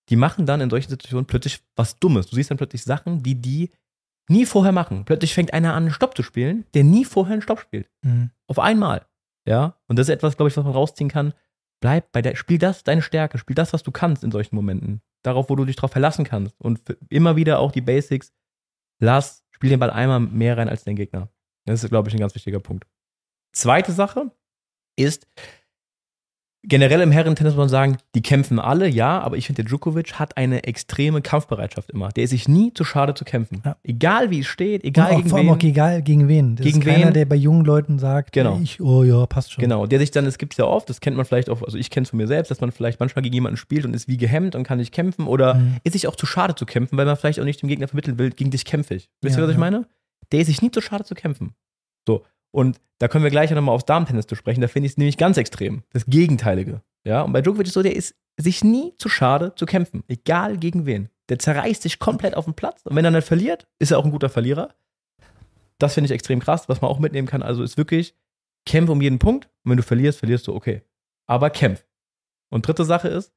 [0.09, 2.27] die machen dann in solchen Situationen plötzlich was Dummes.
[2.27, 3.71] Du siehst dann plötzlich Sachen, die die
[4.29, 5.03] nie vorher machen.
[5.05, 7.89] Plötzlich fängt einer an, einen Stopp zu spielen, der nie vorher einen Stopp spielt.
[8.01, 8.31] Mhm.
[8.47, 9.05] Auf einmal.
[9.47, 9.75] Ja.
[9.87, 11.33] Und das ist etwas, glaube ich, was man rausziehen kann.
[11.81, 15.01] Bleib bei der, spiel das deine Stärke, spiel das, was du kannst in solchen Momenten.
[15.21, 16.59] Darauf, wo du dich drauf verlassen kannst.
[16.61, 18.31] Und immer wieder auch die Basics.
[18.99, 21.29] Lass, spiel den Ball einmal mehr rein als dein Gegner.
[21.65, 22.85] Das ist, glaube ich, ein ganz wichtiger Punkt.
[23.53, 24.31] Zweite Sache
[24.97, 25.27] ist,
[26.67, 30.13] generell im Herrentennis muss man sagen, die kämpfen alle, ja, aber ich finde, der Djokovic
[30.19, 32.09] hat eine extreme Kampfbereitschaft immer.
[32.09, 33.61] Der ist sich nie zu schade zu kämpfen.
[33.65, 33.77] Ja.
[33.83, 35.53] Egal wie es steht, egal auch, gegen vor allem wen.
[35.55, 36.55] auch egal gegen wen.
[36.55, 37.13] Das Gegen ist keiner, wen?
[37.13, 38.59] der bei jungen Leuten sagt, Genau.
[38.61, 39.61] ich, oh ja, passt schon.
[39.61, 41.77] Genau, der sich dann, es gibt es ja oft, das kennt man vielleicht auch, also
[41.77, 44.07] ich kenne es von mir selbst, dass man vielleicht manchmal gegen jemanden spielt und ist
[44.07, 45.77] wie gehemmt und kann nicht kämpfen oder Mhm.
[45.83, 48.17] ist sich auch zu schade zu kämpfen, weil man vielleicht auch nicht dem Gegner vermitteln
[48.17, 49.09] will, gegen dich kämpfe ich.
[49.21, 49.59] Wisst ihr, Ja, was ich ja.
[49.59, 49.87] meine?
[50.31, 51.53] Der ist sich nie zu schade zu kämpfen.
[52.07, 52.23] So,
[52.55, 55.17] und da können wir gleich nochmal aufs Damentennis zu sprechen, da finde ich es nämlich
[55.17, 55.83] ganz extrem.
[55.91, 56.81] Das Gegenteilige.
[57.03, 60.57] Ja, und bei Djokovic ist so, der ist sich nie zu schade zu kämpfen, egal
[60.57, 61.09] gegen wen.
[61.27, 64.05] Der zerreißt sich komplett auf den Platz und wenn er dann verliert, ist er auch
[64.05, 64.73] ein guter Verlierer.
[65.79, 67.43] Das finde ich extrem krass, was man auch mitnehmen kann.
[67.43, 68.15] Also ist wirklich,
[68.65, 70.81] kämpfe um jeden Punkt und wenn du verlierst, verlierst du, okay.
[71.27, 71.85] Aber kämpf.
[72.49, 73.33] Und dritte Sache ist,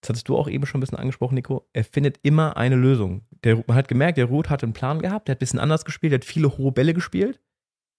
[0.00, 3.26] das hattest du auch eben schon ein bisschen angesprochen, Nico, er findet immer eine Lösung.
[3.42, 5.84] Der, man hat gemerkt, der Ruth hat einen Plan gehabt, der hat ein bisschen anders
[5.84, 7.40] gespielt, der hat viele hohe Bälle gespielt.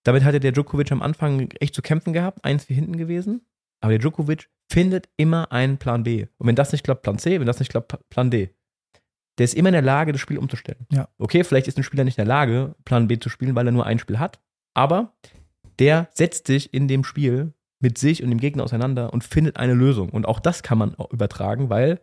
[0.06, 3.45] Damit hatte der Djokovic am Anfang echt zu kämpfen gehabt, eins wie hinten gewesen.
[3.82, 6.28] Aber der Djokovic findet immer einen Plan B.
[6.38, 8.49] Und wenn das nicht klappt, Plan C, wenn das nicht klappt, Plan D.
[9.38, 10.86] Der ist immer in der Lage, das Spiel umzustellen.
[10.91, 11.10] Ja.
[11.18, 13.72] Okay, vielleicht ist ein Spieler nicht in der Lage, Plan B zu spielen, weil er
[13.74, 14.39] nur ein Spiel hat.
[14.74, 15.14] Aber
[15.80, 19.74] der setzt sich in dem Spiel mit sich und dem Gegner auseinander und findet eine
[19.74, 20.10] Lösung.
[20.10, 21.99] Und auch das kann man übertragen, weil,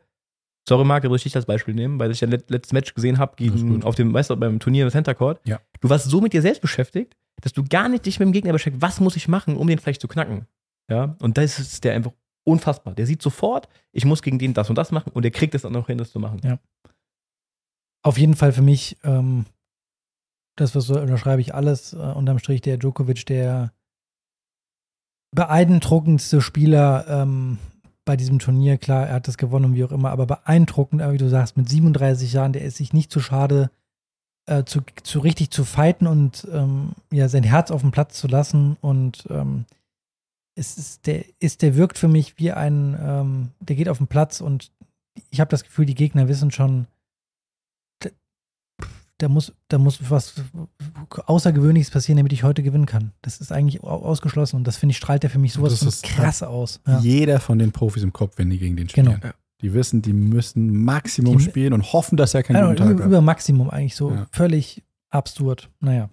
[0.68, 3.18] sorry Marc, soll ich dich als Beispiel nehmen, weil ich ja let- letztes Match gesehen
[3.18, 5.40] habe Das gegen auf dem, weißt du, beim Turnier im Center Court.
[5.44, 5.60] Ja.
[5.80, 8.52] Du warst so mit dir selbst beschäftigt, dass du gar nicht dich mit dem Gegner
[8.52, 10.46] beschäftigt, was muss ich machen, um den vielleicht zu knacken.
[10.90, 12.12] Ja, und das ist der einfach
[12.44, 12.94] unfassbar.
[12.94, 15.62] Der sieht sofort, ich muss gegen den das und das machen und der kriegt es
[15.62, 16.40] dann auch hin, das zu machen.
[16.44, 16.58] Ja.
[18.04, 19.46] Auf jeden Fall für mich, ähm,
[20.56, 23.72] das, was so unterschreibe ich alles, äh, unterm Strich der Djokovic, der
[25.34, 27.58] beeindruckendste Spieler ähm,
[28.04, 28.76] bei diesem Turnier.
[28.76, 31.68] Klar, er hat das gewonnen und wie auch immer, aber beeindruckend, wie du sagst, mit
[31.68, 33.70] 37 Jahren, der ist sich nicht zu schade,
[34.46, 38.26] äh, zu, zu richtig zu fighten und ähm, ja, sein Herz auf den Platz zu
[38.28, 38.76] lassen.
[38.80, 39.64] Und ähm,
[40.54, 44.06] es ist, der ist, der wirkt für mich wie ein, ähm, der geht auf den
[44.08, 44.70] Platz und
[45.30, 46.86] ich habe das Gefühl, die Gegner wissen schon,
[48.00, 48.10] da,
[49.18, 50.34] da, muss, da muss was
[51.26, 53.12] Außergewöhnliches passieren, damit ich heute gewinnen kann.
[53.22, 55.78] Das ist eigentlich au- ausgeschlossen und das finde ich, strahlt er für mich sowas Das
[55.80, 56.80] von ist- krass aus.
[56.86, 56.98] Ja.
[57.00, 59.06] Jeder von den Profis im Kopf, wenn die gegen den spielen.
[59.06, 59.18] Genau.
[59.22, 59.34] Ja.
[59.62, 62.90] Die wissen, die müssen Maximum Die- spielen und hoffen, dass er keinen Also, guten Tag
[62.90, 63.06] über, hat.
[63.08, 64.26] über Maximum eigentlich so Ja.
[64.32, 65.70] völlig absurd.
[65.80, 66.08] Naja.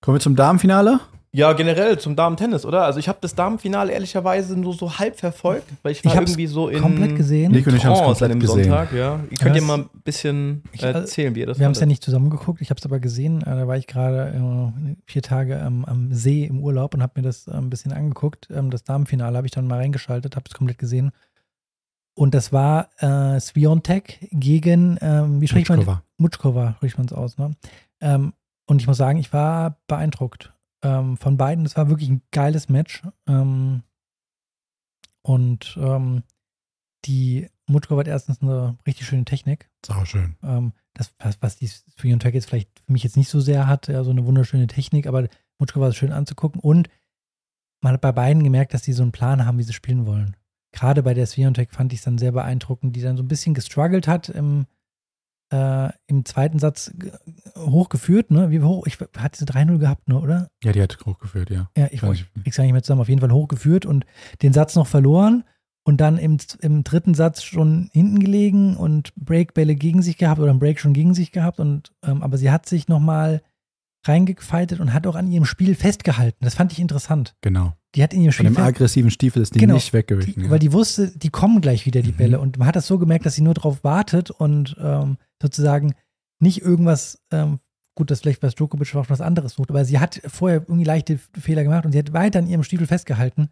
[0.00, 1.00] Kommen wir zum Damenfinale.
[1.34, 2.84] Ja, generell zum Damen-Tennis, oder?
[2.84, 6.46] Also ich habe das Damenfinale ehrlicherweise nur so halb verfolgt, weil ich war Ich irgendwie
[6.46, 7.52] so in Komplett gesehen.
[7.52, 8.64] Nico und ich haben es komplett an dem gesehen.
[8.64, 9.14] Sonntag, ja.
[9.30, 11.72] Ihr könnt Ja, ihr das- mal ein bisschen Ich- erzählen, wie ihr das Wir haben
[11.72, 13.40] es ja nicht zusammen geguckt, ich habe es aber gesehen.
[13.40, 17.12] Äh, Da war ich gerade äh, vier Tage ähm, am See im Urlaub und habe
[17.16, 18.48] mir das äh, ein bisschen angeguckt.
[18.54, 21.12] Ähm, das Damenfinale habe ich dann mal reingeschaltet, habe es komplett gesehen.
[22.14, 25.78] Und das war äh, Sviontek gegen, ähm, wie spricht man?
[25.78, 26.04] Mutschkova.
[26.18, 27.38] Mutschkova spricht man es aus.
[27.38, 27.56] Ne?
[28.00, 28.34] Ähm,
[28.66, 30.52] und ich muss sagen, ich war beeindruckt
[30.82, 31.64] ähm, von beiden.
[31.64, 33.02] Es war wirklich ein geiles Match.
[33.26, 33.82] Ähm,
[35.22, 36.22] und ähm,
[37.06, 39.70] die Mutschkova hat erstens eine richtig schöne Technik.
[39.84, 40.36] Sau schön.
[40.42, 43.86] Ähm, das, was, was die Sviontek jetzt vielleicht für mich jetzt nicht so sehr hat,
[43.86, 46.60] so eine wunderschöne Technik, aber Mutschkova ist schön anzugucken.
[46.60, 46.90] Und
[47.80, 50.36] man hat bei beiden gemerkt, dass die so einen Plan haben, wie sie spielen wollen.
[50.72, 53.54] Gerade bei der Sviontek fand ich es dann sehr beeindruckend, die dann so ein bisschen
[53.54, 54.66] gestruggelt hat im,
[55.52, 57.12] äh, im zweiten Satz ge-
[57.58, 58.50] hochgeführt, ne?
[58.50, 58.86] Wie hoch?
[58.86, 60.48] Ich hatte sie 3-0 gehabt, ne, oder?
[60.64, 61.68] Ja, die hat hochgeführt, ja.
[61.76, 62.58] Ja, ich, Weiß ich ich.
[62.58, 63.02] nicht mehr zusammen.
[63.02, 64.06] Auf jeden Fall hochgeführt und
[64.40, 65.44] den Satz noch verloren
[65.84, 70.50] und dann im, im dritten Satz schon hinten gelegen und Breakbälle gegen sich gehabt oder
[70.52, 71.60] ein Break schon gegen sich gehabt.
[71.60, 73.42] Und, ähm, aber sie hat sich nochmal
[74.06, 76.38] reingefeitet und hat auch an ihrem Spiel festgehalten.
[76.44, 77.34] Das fand ich interessant.
[77.40, 77.74] Genau.
[77.94, 79.74] Die hat in ihrem Von Spiel dem fest- aggressiven Stiefel ist die Genau.
[79.74, 80.44] nicht weggewichen.
[80.44, 80.50] ja.
[80.50, 82.16] weil die wusste, die kommen gleich wieder, die Mhm.
[82.16, 82.40] Bälle.
[82.40, 85.94] Und man hat das so gemerkt, dass sie nur darauf wartet und ähm, sozusagen
[86.40, 87.58] nicht irgendwas, ähm,
[87.94, 91.18] gut, das vielleicht bei Djokovic auch was anderes sucht, aber sie hat vorher irgendwie leichte
[91.38, 93.48] Fehler gemacht und sie hat weiter an ihrem Stiefel festgehalten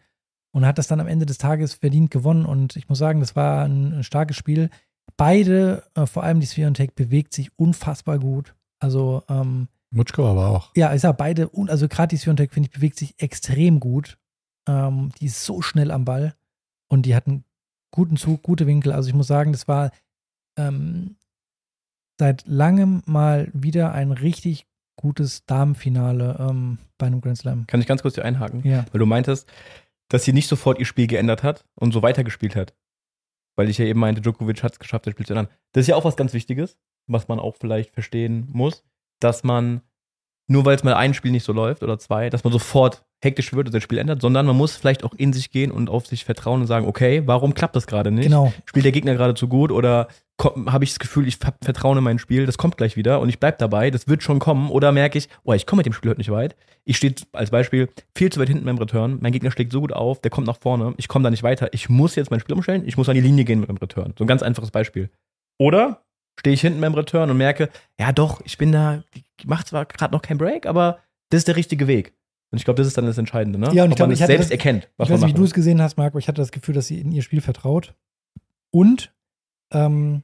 [0.52, 2.44] und hat das dann am Ende des Tages verdient gewonnen.
[2.46, 4.70] Und ich muss sagen, das war ein, ein starkes Spiel.
[5.16, 8.54] Beide, äh, vor allem die Sphärentek, bewegt sich unfassbar gut.
[8.80, 10.70] Also, ähm, Mutschkova aber auch.
[10.76, 14.18] ja, ich sag beide, un- also gerade die Swiatek, finde ich, bewegt sich extrem gut.
[14.68, 16.34] Ähm, die ist so schnell am Ball
[16.88, 17.44] und die hat einen
[17.92, 18.92] guten Zug, gute Winkel.
[18.92, 19.90] Also ich muss sagen, das war
[20.58, 21.16] ähm,
[22.18, 24.66] seit langem mal wieder ein richtig
[24.96, 27.66] gutes Damenfinale ähm, bei einem Grand Slam.
[27.66, 28.62] Kann ich ganz kurz hier einhaken?
[28.64, 28.84] Ja.
[28.92, 29.50] Weil du meintest,
[30.08, 32.74] dass sie nicht sofort ihr Spiel geändert hat und so weitergespielt hat.
[33.56, 35.48] Weil ich ja eben meinte, Djokovic hat es geschafft, das Spiel zu ändern.
[35.72, 38.84] Das ist ja auch was ganz Wichtiges, was man auch vielleicht verstehen muss.
[39.20, 39.82] Dass man,
[40.48, 43.52] nur weil es mal ein Spiel nicht so läuft oder zwei, dass man sofort hektisch
[43.52, 46.06] wird und das Spiel ändert, sondern man muss vielleicht auch in sich gehen und auf
[46.06, 48.24] sich vertrauen und sagen, okay, warum klappt das gerade nicht?
[48.24, 48.52] Genau.
[48.64, 50.08] Spielt der Gegner gerade zu gut oder
[50.66, 53.28] habe ich das Gefühl, ich hab Vertrauen in mein Spiel, das kommt gleich wieder und
[53.28, 55.92] ich bleib dabei, das wird schon kommen oder merke ich, oh, ich komme mit dem
[55.92, 56.56] Spiel heute nicht weit.
[56.84, 59.92] Ich stehe als Beispiel viel zu weit hinten beim Return, mein Gegner schlägt so gut
[59.92, 62.54] auf, der kommt nach vorne, ich komme da nicht weiter, ich muss jetzt mein Spiel
[62.54, 64.14] umstellen, ich muss an die Linie gehen mit dem Return.
[64.18, 65.10] So ein ganz einfaches Beispiel.
[65.58, 66.00] Oder
[66.40, 67.68] stehe ich hinten beim Return und merke,
[67.98, 71.48] ja doch, ich bin da, ich mache zwar gerade noch kein Break, aber das ist
[71.48, 72.14] der richtige Weg.
[72.50, 73.66] Und ich glaube, das ist dann das Entscheidende, ne?
[73.72, 75.20] Ja, und ich Ob glaube, man ich es hatte selbst das- erkennt, was ich weiß
[75.20, 76.18] man nicht, wie du es gesehen hast, Marco.
[76.18, 77.94] Ich hatte das Gefühl, dass sie in ihr Spiel vertraut.
[78.72, 79.12] Und
[79.72, 80.22] ähm,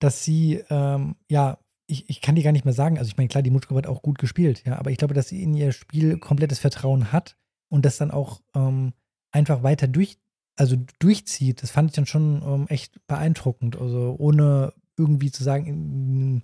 [0.00, 2.98] dass sie, ähm, ja, ich, ich kann dir gar nicht mehr sagen.
[2.98, 5.28] Also, ich meine, klar, die Mutschkova hat auch gut gespielt, ja, aber ich glaube, dass
[5.28, 7.36] sie in ihr Spiel komplettes Vertrauen hat
[7.68, 8.92] und das dann auch ähm,
[9.30, 10.16] einfach weiter durch,
[10.56, 11.62] also durchzieht.
[11.62, 13.76] Das fand ich dann schon ähm, echt beeindruckend.
[13.76, 16.42] Also, ohne irgendwie zu sagen, mm,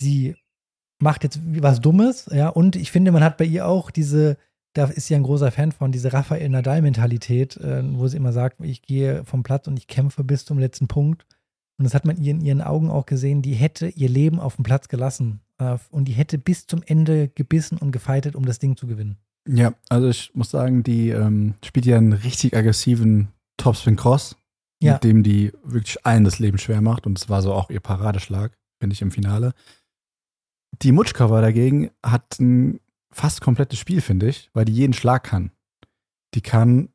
[0.00, 0.36] sie
[1.00, 4.36] macht jetzt was Dummes, ja, und ich finde, man hat bei ihr auch diese,
[4.74, 8.60] da ist sie ein großer Fan von, diese Rafael Nadal-Mentalität, äh, wo sie immer sagt,
[8.60, 11.26] ich gehe vom Platz und ich kämpfe bis zum letzten Punkt.
[11.78, 14.56] Und das hat man ihr in ihren Augen auch gesehen, die hätte ihr Leben auf
[14.56, 15.40] dem Platz gelassen.
[15.58, 19.16] Äh, und die hätte bis zum Ende gebissen und gefeitet, um das Ding zu gewinnen.
[19.48, 24.36] Ja, also ich muss sagen, die ähm, spielt ja einen richtig aggressiven Topspin Cross,
[24.80, 24.94] Ja.
[24.94, 27.06] mit dem die wirklich allen das Leben schwer macht.
[27.06, 29.52] Und es war so auch ihr Paradeschlag, finde ich, im Finale.
[30.82, 35.50] Die Mutschkova dagegen hat ein fast komplettes Spiel, finde ich, weil die jeden Schlag kann.
[36.34, 36.90] Die kann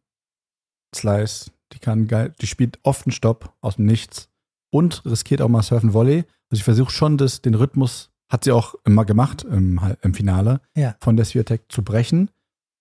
[0.96, 4.30] Slice, die kann geil, die spielt oft einen Stopp aus dem Nichts
[4.72, 6.20] und riskiert auch mal Surfen Volley.
[6.50, 10.62] Also ich versuche schon, das, den Rhythmus, hat sie auch immer gemacht im, im Finale,
[10.76, 10.96] Ja.
[11.02, 12.32] von der Swiatek zu brechen,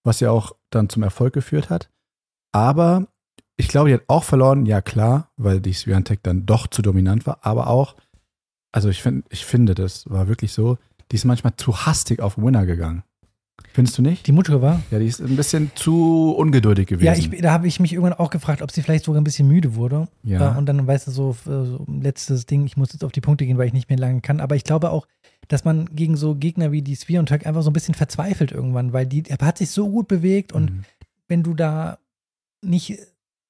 [0.05, 1.91] was ja auch dann zum Erfolg geführt hat.
[2.55, 3.09] Aber
[3.63, 7.27] ich glaube, die hat auch verloren, ja klar, weil die Swiatek dann doch zu dominant
[7.27, 7.97] war, aber auch,
[8.73, 10.79] also ich, find, ich finde, das war wirklich so,
[11.11, 13.05] die ist manchmal zu hastig auf Winner gegangen.
[13.75, 14.27] Findest du nicht?
[14.27, 14.83] Die Mutschkova?
[14.91, 17.07] Ja, die ist ein bisschen zu ungeduldig gewesen.
[17.07, 19.47] Ja, ich, da habe ich mich irgendwann auch gefragt, ob sie vielleicht sogar ein bisschen
[19.47, 20.09] müde wurde.
[20.25, 20.55] Ja.
[20.55, 23.21] Äh, Und dann weißt du so, äh, so letztes Ding, ich muss jetzt auf die
[23.21, 24.41] Punkte gehen, weil ich nicht mehr lange kann.
[24.41, 25.07] Aber ich glaube auch,
[25.49, 29.07] dass man gegen so Gegner wie die Sviontek einfach so ein bisschen verzweifelt irgendwann, weil
[29.07, 30.85] die, hat sich so gut bewegt und Mhm.
[31.29, 31.99] wenn du da
[32.63, 32.99] nicht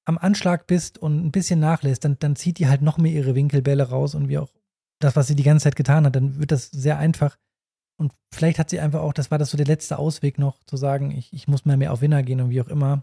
[0.05, 3.34] am Anschlag bist und ein bisschen nachlässt, dann, dann zieht die halt noch mehr ihre
[3.34, 4.50] Winkelbälle raus und wie auch
[4.98, 7.36] das, was sie die ganze Zeit getan hat, dann wird das sehr einfach.
[7.96, 10.76] Und vielleicht hat sie einfach auch, das war das so der letzte Ausweg noch, zu
[10.76, 13.03] sagen, ich, ich muss mal mehr auf Winner gehen und wie auch immer.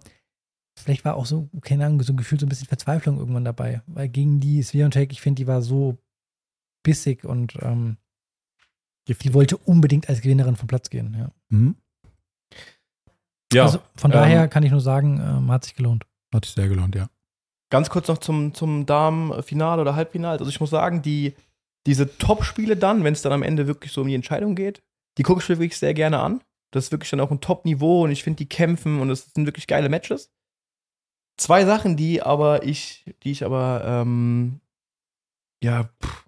[0.77, 3.81] Vielleicht war auch so, keine Ahnung, so ein Gefühl, so ein bisschen Verzweiflung irgendwann dabei.
[3.87, 5.97] Weil gegen die Sviontek, ich finde, die war so
[6.83, 7.97] bissig und ähm,
[9.07, 11.15] die wollte unbedingt als Gewinnerin vom Platz gehen.
[11.17, 11.31] Ja.
[11.49, 11.75] Mhm.
[13.51, 16.05] Ja, Also von ähm, daher kann ich nur sagen, ähm, hat sich gelohnt.
[16.33, 17.09] Hat sich sehr gelohnt, ja.
[17.71, 20.39] Ganz kurz noch zum, zum Damen-Finale oder Halbfinale.
[20.39, 21.35] Also ich muss sagen, die,
[21.85, 24.81] diese Top-Spiele dann, wenn es dann am Ende wirklich so um die Entscheidung geht,
[25.17, 26.41] die gucke ich mir wirklich sehr gerne an.
[26.71, 29.45] Das ist wirklich dann auch ein Top-Niveau und ich finde, die kämpfen und es sind
[29.45, 30.31] wirklich geile Matches.
[31.37, 34.59] Zwei Sachen, die aber ich, die ich aber, ähm,
[35.63, 36.25] ja, pff,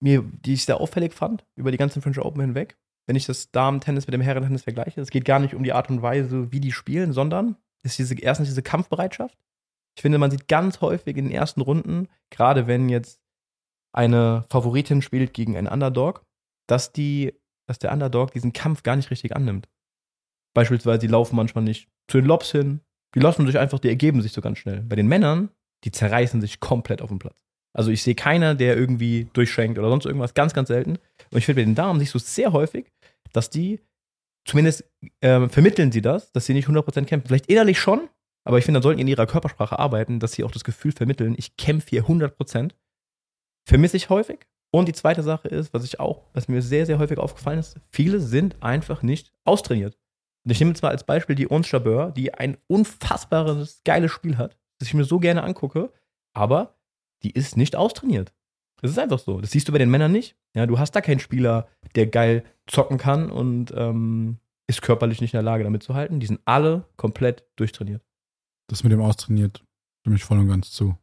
[0.00, 2.76] mir, die ich sehr auffällig fand, über die ganzen French Open hinweg.
[3.06, 5.90] Wenn ich das Damen-Tennis mit dem Herren-Tennis vergleiche, es geht gar nicht um die Art
[5.90, 9.38] und Weise, wie die spielen, sondern ist diese, erstens diese Kampfbereitschaft.
[9.96, 13.20] Ich finde, man sieht ganz häufig in den ersten Runden, gerade wenn jetzt
[13.92, 16.24] eine Favoritin spielt gegen einen Underdog,
[16.68, 17.34] dass die,
[17.66, 19.68] dass der Underdog diesen Kampf gar nicht richtig annimmt.
[20.54, 22.80] Beispielsweise, die laufen manchmal nicht zu den Lobs hin,
[23.14, 24.82] die lassen sich einfach, die ergeben sich so ganz schnell.
[24.82, 25.50] Bei den Männern,
[25.84, 27.44] die zerreißen sich komplett auf dem Platz.
[27.72, 30.98] Also ich sehe keiner, der irgendwie durchschenkt oder sonst irgendwas, ganz, ganz selten.
[31.30, 32.90] Und ich finde, bei den Damen siehst du es sehr häufig,
[33.32, 33.80] dass die,
[34.48, 34.84] zumindest
[35.20, 37.28] ähm, vermitteln sie das, dass sie nicht 100% kämpfen.
[37.28, 38.08] Vielleicht innerlich schon,
[38.44, 40.92] aber ich finde, dann sollten die in ihrer Körpersprache arbeiten, dass sie auch das Gefühl
[40.92, 42.72] vermitteln, ich kämpfe hier 100%.
[43.66, 44.46] Vermisse ich häufig.
[44.70, 47.78] Und die zweite Sache ist, was ich auch, was mir sehr, sehr häufig aufgefallen ist,
[47.90, 49.98] viele sind einfach nicht austrainiert.
[50.44, 54.38] Und ich nehme jetzt mal als Beispiel die Ons Jabeur, die ein unfassbares, geiles Spiel
[54.38, 55.92] hat, das ich mir so gerne angucke,
[56.34, 56.78] aber
[57.22, 58.32] die ist nicht austrainiert.
[58.80, 59.40] Das ist einfach so.
[59.40, 60.36] Das siehst du bei den Männern nicht.
[60.54, 64.38] Ja, du hast da keinen Spieler, der geil zocken kann und ähm,
[64.68, 66.20] ist körperlich nicht in der Lage, damit zu halten.
[66.20, 68.02] Die sind alle komplett durchtrainiert.
[68.68, 69.64] Das mit dem austrainiert,
[70.00, 70.96] stimme ich voll und ganz zu.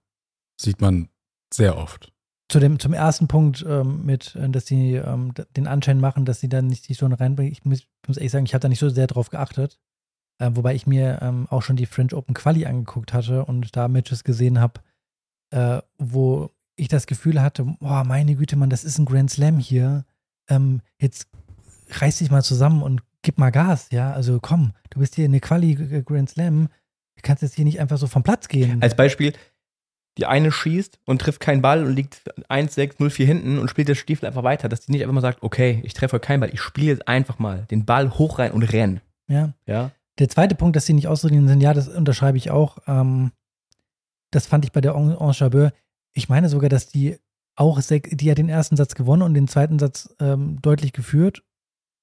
[0.59, 1.09] Sieht man
[1.53, 2.13] sehr oft.
[2.47, 6.39] Zu dem, zum ersten Punkt ähm, mit, äh, dass sie ähm, den Anschein machen, dass
[6.39, 7.51] sie dann nicht sich so reinbringen.
[7.51, 9.79] Ich muss, muss ehrlich sagen, ich habe da nicht so sehr drauf geachtet.
[10.37, 13.87] Äh, wobei ich mir ähm, auch schon die French Open Quali angeguckt hatte und da
[13.87, 14.81] Matches gesehen habe,
[15.51, 19.57] äh, wo ich das Gefühl hatte, boah, meine Güte, Mann, das ist ein Grand Slam
[19.57, 20.05] hier.
[20.47, 21.29] Ähm, jetzt
[21.89, 24.11] reiß dich mal zusammen und gib mal Gas, ja.
[24.11, 26.69] Also komm, du bist hier in eine Quali Grand Slam.
[27.15, 28.81] Du kannst jetzt hier nicht einfach so vom Platz gehen.
[28.81, 29.33] Als Beispiel,
[30.17, 33.95] die eine schießt und trifft keinen Ball und liegt 1-6, 0-4 hinten und spielt der
[33.95, 36.61] Stiefel einfach weiter, dass die nicht einfach mal sagt, okay, ich treffe keinen Ball, ich
[36.61, 39.01] spiele jetzt einfach mal den Ball hoch rein und renn.
[39.27, 39.53] Ja.
[39.65, 39.91] Ja.
[40.19, 42.77] Der zweite Punkt, dass sie nicht auszudienen sind, ja, das unterschreibe ich auch.
[42.87, 43.31] Ähm,
[44.31, 45.73] das fand ich bei der Ange Jabeur.
[46.13, 47.17] Ich meine sogar, dass die
[47.55, 51.43] auch, die hat den ersten Satz gewonnen und den zweiten Satz ähm, deutlich geführt.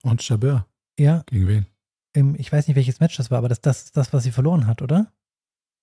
[0.03, 0.67] Und Jabeur.
[0.99, 1.67] Ja, Gegen wen?
[2.15, 4.33] im, ich weiß nicht, welches Match das war, aber das, das ist das, was sie
[4.33, 5.13] verloren hat, oder?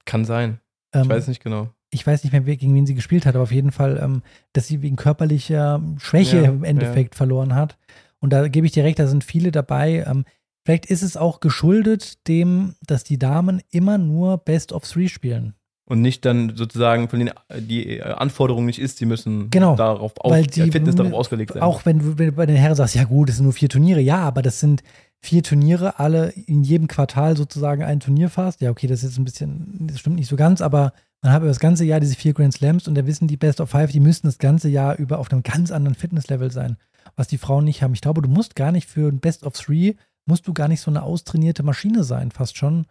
[0.05, 0.59] Kann sein.
[0.93, 1.69] Ähm, Ich weiß nicht genau.
[1.91, 4.21] ich weiß nicht mehr, gegen wen sie gespielt hat, aber auf jeden Fall, ähm,
[4.53, 7.77] dass sie wegen körperlicher Schwäche Ja, im Endeffekt verloren hat.
[8.19, 10.03] Und da gebe ich dir recht, da sind viele dabei.
[10.05, 10.25] Ähm,
[10.65, 15.55] vielleicht ist es auch geschuldet dem, dass die Damen immer nur Best of Three spielen.
[15.89, 20.13] Und nicht dann sozusagen von den die äh, Anforderung nicht ist, sie müssen Genau, darauf
[20.19, 21.63] auf, weil die die- Fitness darauf ausgelegt sein.
[21.63, 24.19] Auch wenn du bei den Herren sagst, ja gut, das sind nur vier Turniere, ja,
[24.19, 24.83] aber das sind
[25.19, 28.61] vier Turniere, alle in jedem Quartal sozusagen ein Turnier fast.
[28.61, 31.41] Ja, okay, das ist jetzt ein bisschen, das stimmt nicht so ganz, aber man hat
[31.41, 33.91] über das ganze Jahr diese vier Grand Slams und da wissen die Best of Five,
[33.91, 36.77] die müssten das ganze Jahr über auf einem ganz anderen Fitnesslevel sein,
[37.17, 37.93] was die Frauen nicht haben.
[37.93, 40.79] Ich glaube, du musst gar nicht für ein Best of Three, musst du gar nicht
[40.81, 42.85] so eine austrainierte Maschine sein, fast schon.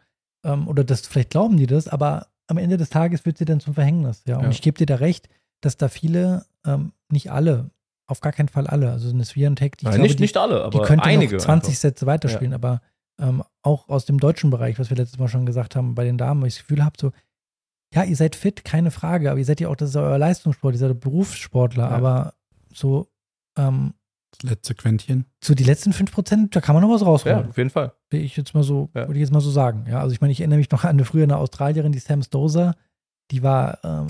[0.44, 3.60] Ähm, oder das, vielleicht glauben die das, aber am Ende des Tages wird sie dann
[3.60, 4.22] zum Verhängnis.
[4.26, 4.50] Ja, und Ja.
[4.50, 5.28] ich gebe dir da recht,
[5.60, 7.70] dass da viele, ähm, nicht alle,
[8.06, 10.62] auf gar keinen Fall alle, also eine Sviantech, die, Nein, glaube, nicht, die, nicht alle,
[10.64, 11.36] aber die könnte einige.
[11.36, 11.80] noch 20 einfach.
[11.80, 12.80] Sätze weiterspielen, aber
[13.20, 16.16] ähm, auch aus dem deutschen Bereich, was wir letztes Mal schon gesagt haben, bei den
[16.18, 17.12] Damen, weil ich das Gefühl habe, so,
[17.94, 20.18] ja, ihr seid fit, keine Frage, aber ihr seid ja auch, das ist ja euer
[20.18, 21.96] Leistungssport, ihr seid Berufssportler, Ja.
[21.96, 22.34] aber
[22.72, 23.08] so,
[23.58, 23.94] ähm,
[24.30, 25.24] Das letzte Quäntchen.
[25.42, 27.48] so die letzten 5%, da kann man noch was Ja, rausholen.
[27.48, 27.92] auf jeden Fall.
[28.10, 29.02] Will ich jetzt mal so, Ja.
[29.08, 29.86] würde ich jetzt mal so sagen.
[29.88, 32.22] Ja, also ich meine, ich erinnere mich noch an eine früher eine Australierin, die Sam
[32.22, 32.74] Stozer,
[33.30, 34.06] die war ähm,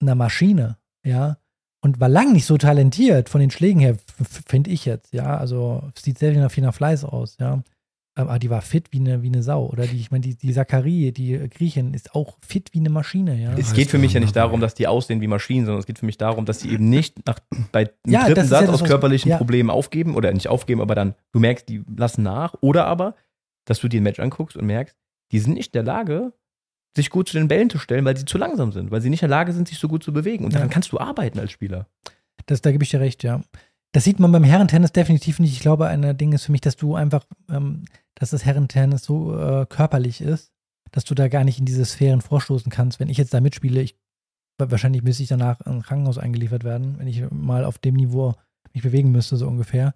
[0.00, 1.36] eine Maschine, ja,
[1.82, 3.96] und war lang nicht so talentiert von den Schlägen her,
[4.46, 5.36] finde ich jetzt, ja.
[5.36, 7.62] Also sieht sehr nach viel nach Fleiß aus, ja.
[8.28, 9.66] Aber die war fit wie eine, wie eine Sau.
[9.66, 13.40] Oder die, ich meine, die, die Zachary, die Griechin, ist auch fit wie eine Maschine,
[13.40, 13.52] ja.
[13.56, 14.66] Es geht für mich ja nicht darum, ja.
[14.66, 17.26] dass die aussehen wie Maschinen, sondern es geht für mich darum, dass sie eben nicht
[17.26, 17.38] nach,
[17.72, 19.36] bei dem Ja, dritten ja Satz das, aus was- körperlichen ja.
[19.38, 22.54] Problemen aufgeben oder nicht aufgeben, aber dann du merkst, die lassen nach.
[22.60, 23.14] Oder aber,
[23.66, 24.96] dass du dir ein Match anguckst und merkst,
[25.32, 26.32] die sind nicht in der Lage,
[26.96, 29.22] sich gut zu den Bällen zu stellen, weil sie zu langsam sind, weil sie nicht
[29.22, 30.44] in der Lage sind, sich so gut zu bewegen.
[30.44, 30.58] Und Ja.
[30.58, 31.86] daran kannst du arbeiten als Spieler.
[32.46, 33.42] Das, da gebe ich dir recht, ja.
[33.92, 35.52] Das sieht man beim Herrentennis definitiv nicht.
[35.52, 37.84] Ich glaube, ein Ding ist für mich, dass du einfach, ähm,
[38.14, 40.52] dass das Herrentennis so äh, körperlich ist,
[40.92, 43.00] dass du da gar nicht in diese Sphären vorstoßen kannst.
[43.00, 43.96] Wenn ich jetzt da mitspiele, ich,
[44.58, 48.34] wahrscheinlich müsste ich danach in ein Krankenhaus eingeliefert werden, wenn ich mal auf dem Niveau
[48.72, 49.94] mich bewegen müsste, so ungefähr,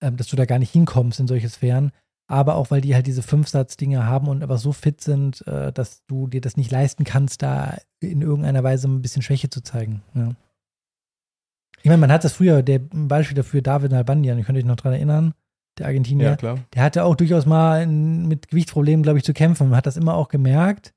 [0.00, 1.92] ähm, dass du da gar nicht hinkommst in solche Sphären.
[2.26, 6.06] Aber auch, weil die halt diese Fünfsatz-Dinge haben und aber so fit sind, äh, dass
[6.06, 10.02] du dir das nicht leisten kannst, da in irgendeiner Weise ein bisschen Schwäche zu zeigen.
[10.14, 10.30] Ja.
[11.84, 14.64] Ich meine, man hat das früher, der ein Beispiel dafür, David Nalbandian, ihr könnt euch
[14.64, 15.34] noch dran erinnern,
[15.76, 16.58] der Argentinier, klar.
[16.72, 19.68] der hatte auch durchaus mal in, mit Gewichtsproblemen, glaube ich, zu kämpfen.
[19.68, 20.94] Man hat das immer auch gemerkt,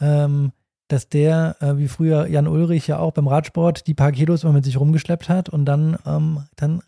[0.00, 0.52] ähm,
[0.86, 4.52] dass der, äh, wie früher Jan Ulrich ja auch beim Radsport, die paar Kilos immer
[4.52, 6.80] mit sich rumgeschleppt hat und dann, ähm, dann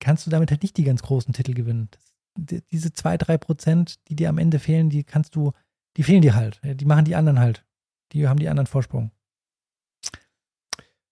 [0.00, 1.86] kannst du damit halt nicht die ganz großen Titel gewinnen.
[1.92, 2.02] Das,
[2.36, 5.52] die, diese zwei, drei Prozent, die dir am Ende fehlen, die kannst du,
[5.96, 6.60] die fehlen dir halt.
[6.64, 7.64] Die machen die anderen halt.
[8.10, 9.12] Die haben die anderen Vorsprung.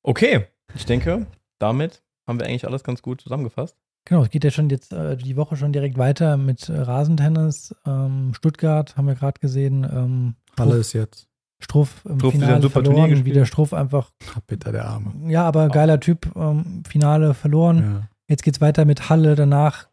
[0.03, 1.29] Okay, ich denke,
[1.59, 3.77] damit haben wir eigentlich alles ganz gut zusammengefasst.
[4.05, 7.75] Genau, es geht ja schon jetzt äh, die Woche schon direkt weiter mit äh, Rasentennis.
[7.87, 9.85] Ähm, Stuttgart haben wir gerade gesehen.
[9.85, 11.29] Ähm, Halle ist jetzt.
[11.59, 13.11] Struff im Struff wieder ein Finale super Turnier verloren.
[13.11, 13.35] gespielt.
[13.35, 15.13] Wieder Struff einfach, Ach, bitte der Arme.
[15.31, 16.31] ja, aber geiler Typ.
[16.37, 17.79] Ähm, Finale verloren.
[17.79, 18.09] Ja.
[18.29, 19.35] Jetzt geht's weiter mit Halle.
[19.35, 19.89] Danach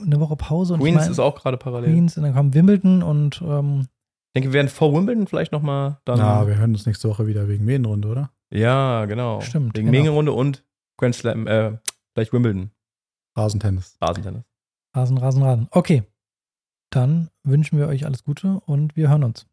[0.00, 0.74] eine Woche Pause.
[0.74, 1.90] Und ich Queens mein, ist auch gerade parallel.
[1.92, 3.80] Queens und dann kommt Wimbledon und ähm,
[4.28, 6.18] Ich denke, wir werden vor Wimbledon vielleicht nochmal dann.
[6.18, 8.30] Na, wir hören uns nächste Woche wieder wegen Medienrunde, oder?
[8.52, 9.40] ja, genau.
[9.40, 9.98] Stimmt, Wegen genau.
[9.98, 10.64] Mengenrunde und
[11.00, 11.78] Grand Slam, äh,
[12.12, 12.70] vielleicht Wimbledon,
[13.36, 13.96] Rasentennis.
[14.00, 14.44] Rasentennis.
[14.94, 15.68] Rasen, Rasen, Rasen.
[15.70, 16.04] Okay.
[16.90, 19.46] Dann wünschen wir euch alles Gute und wir hören uns.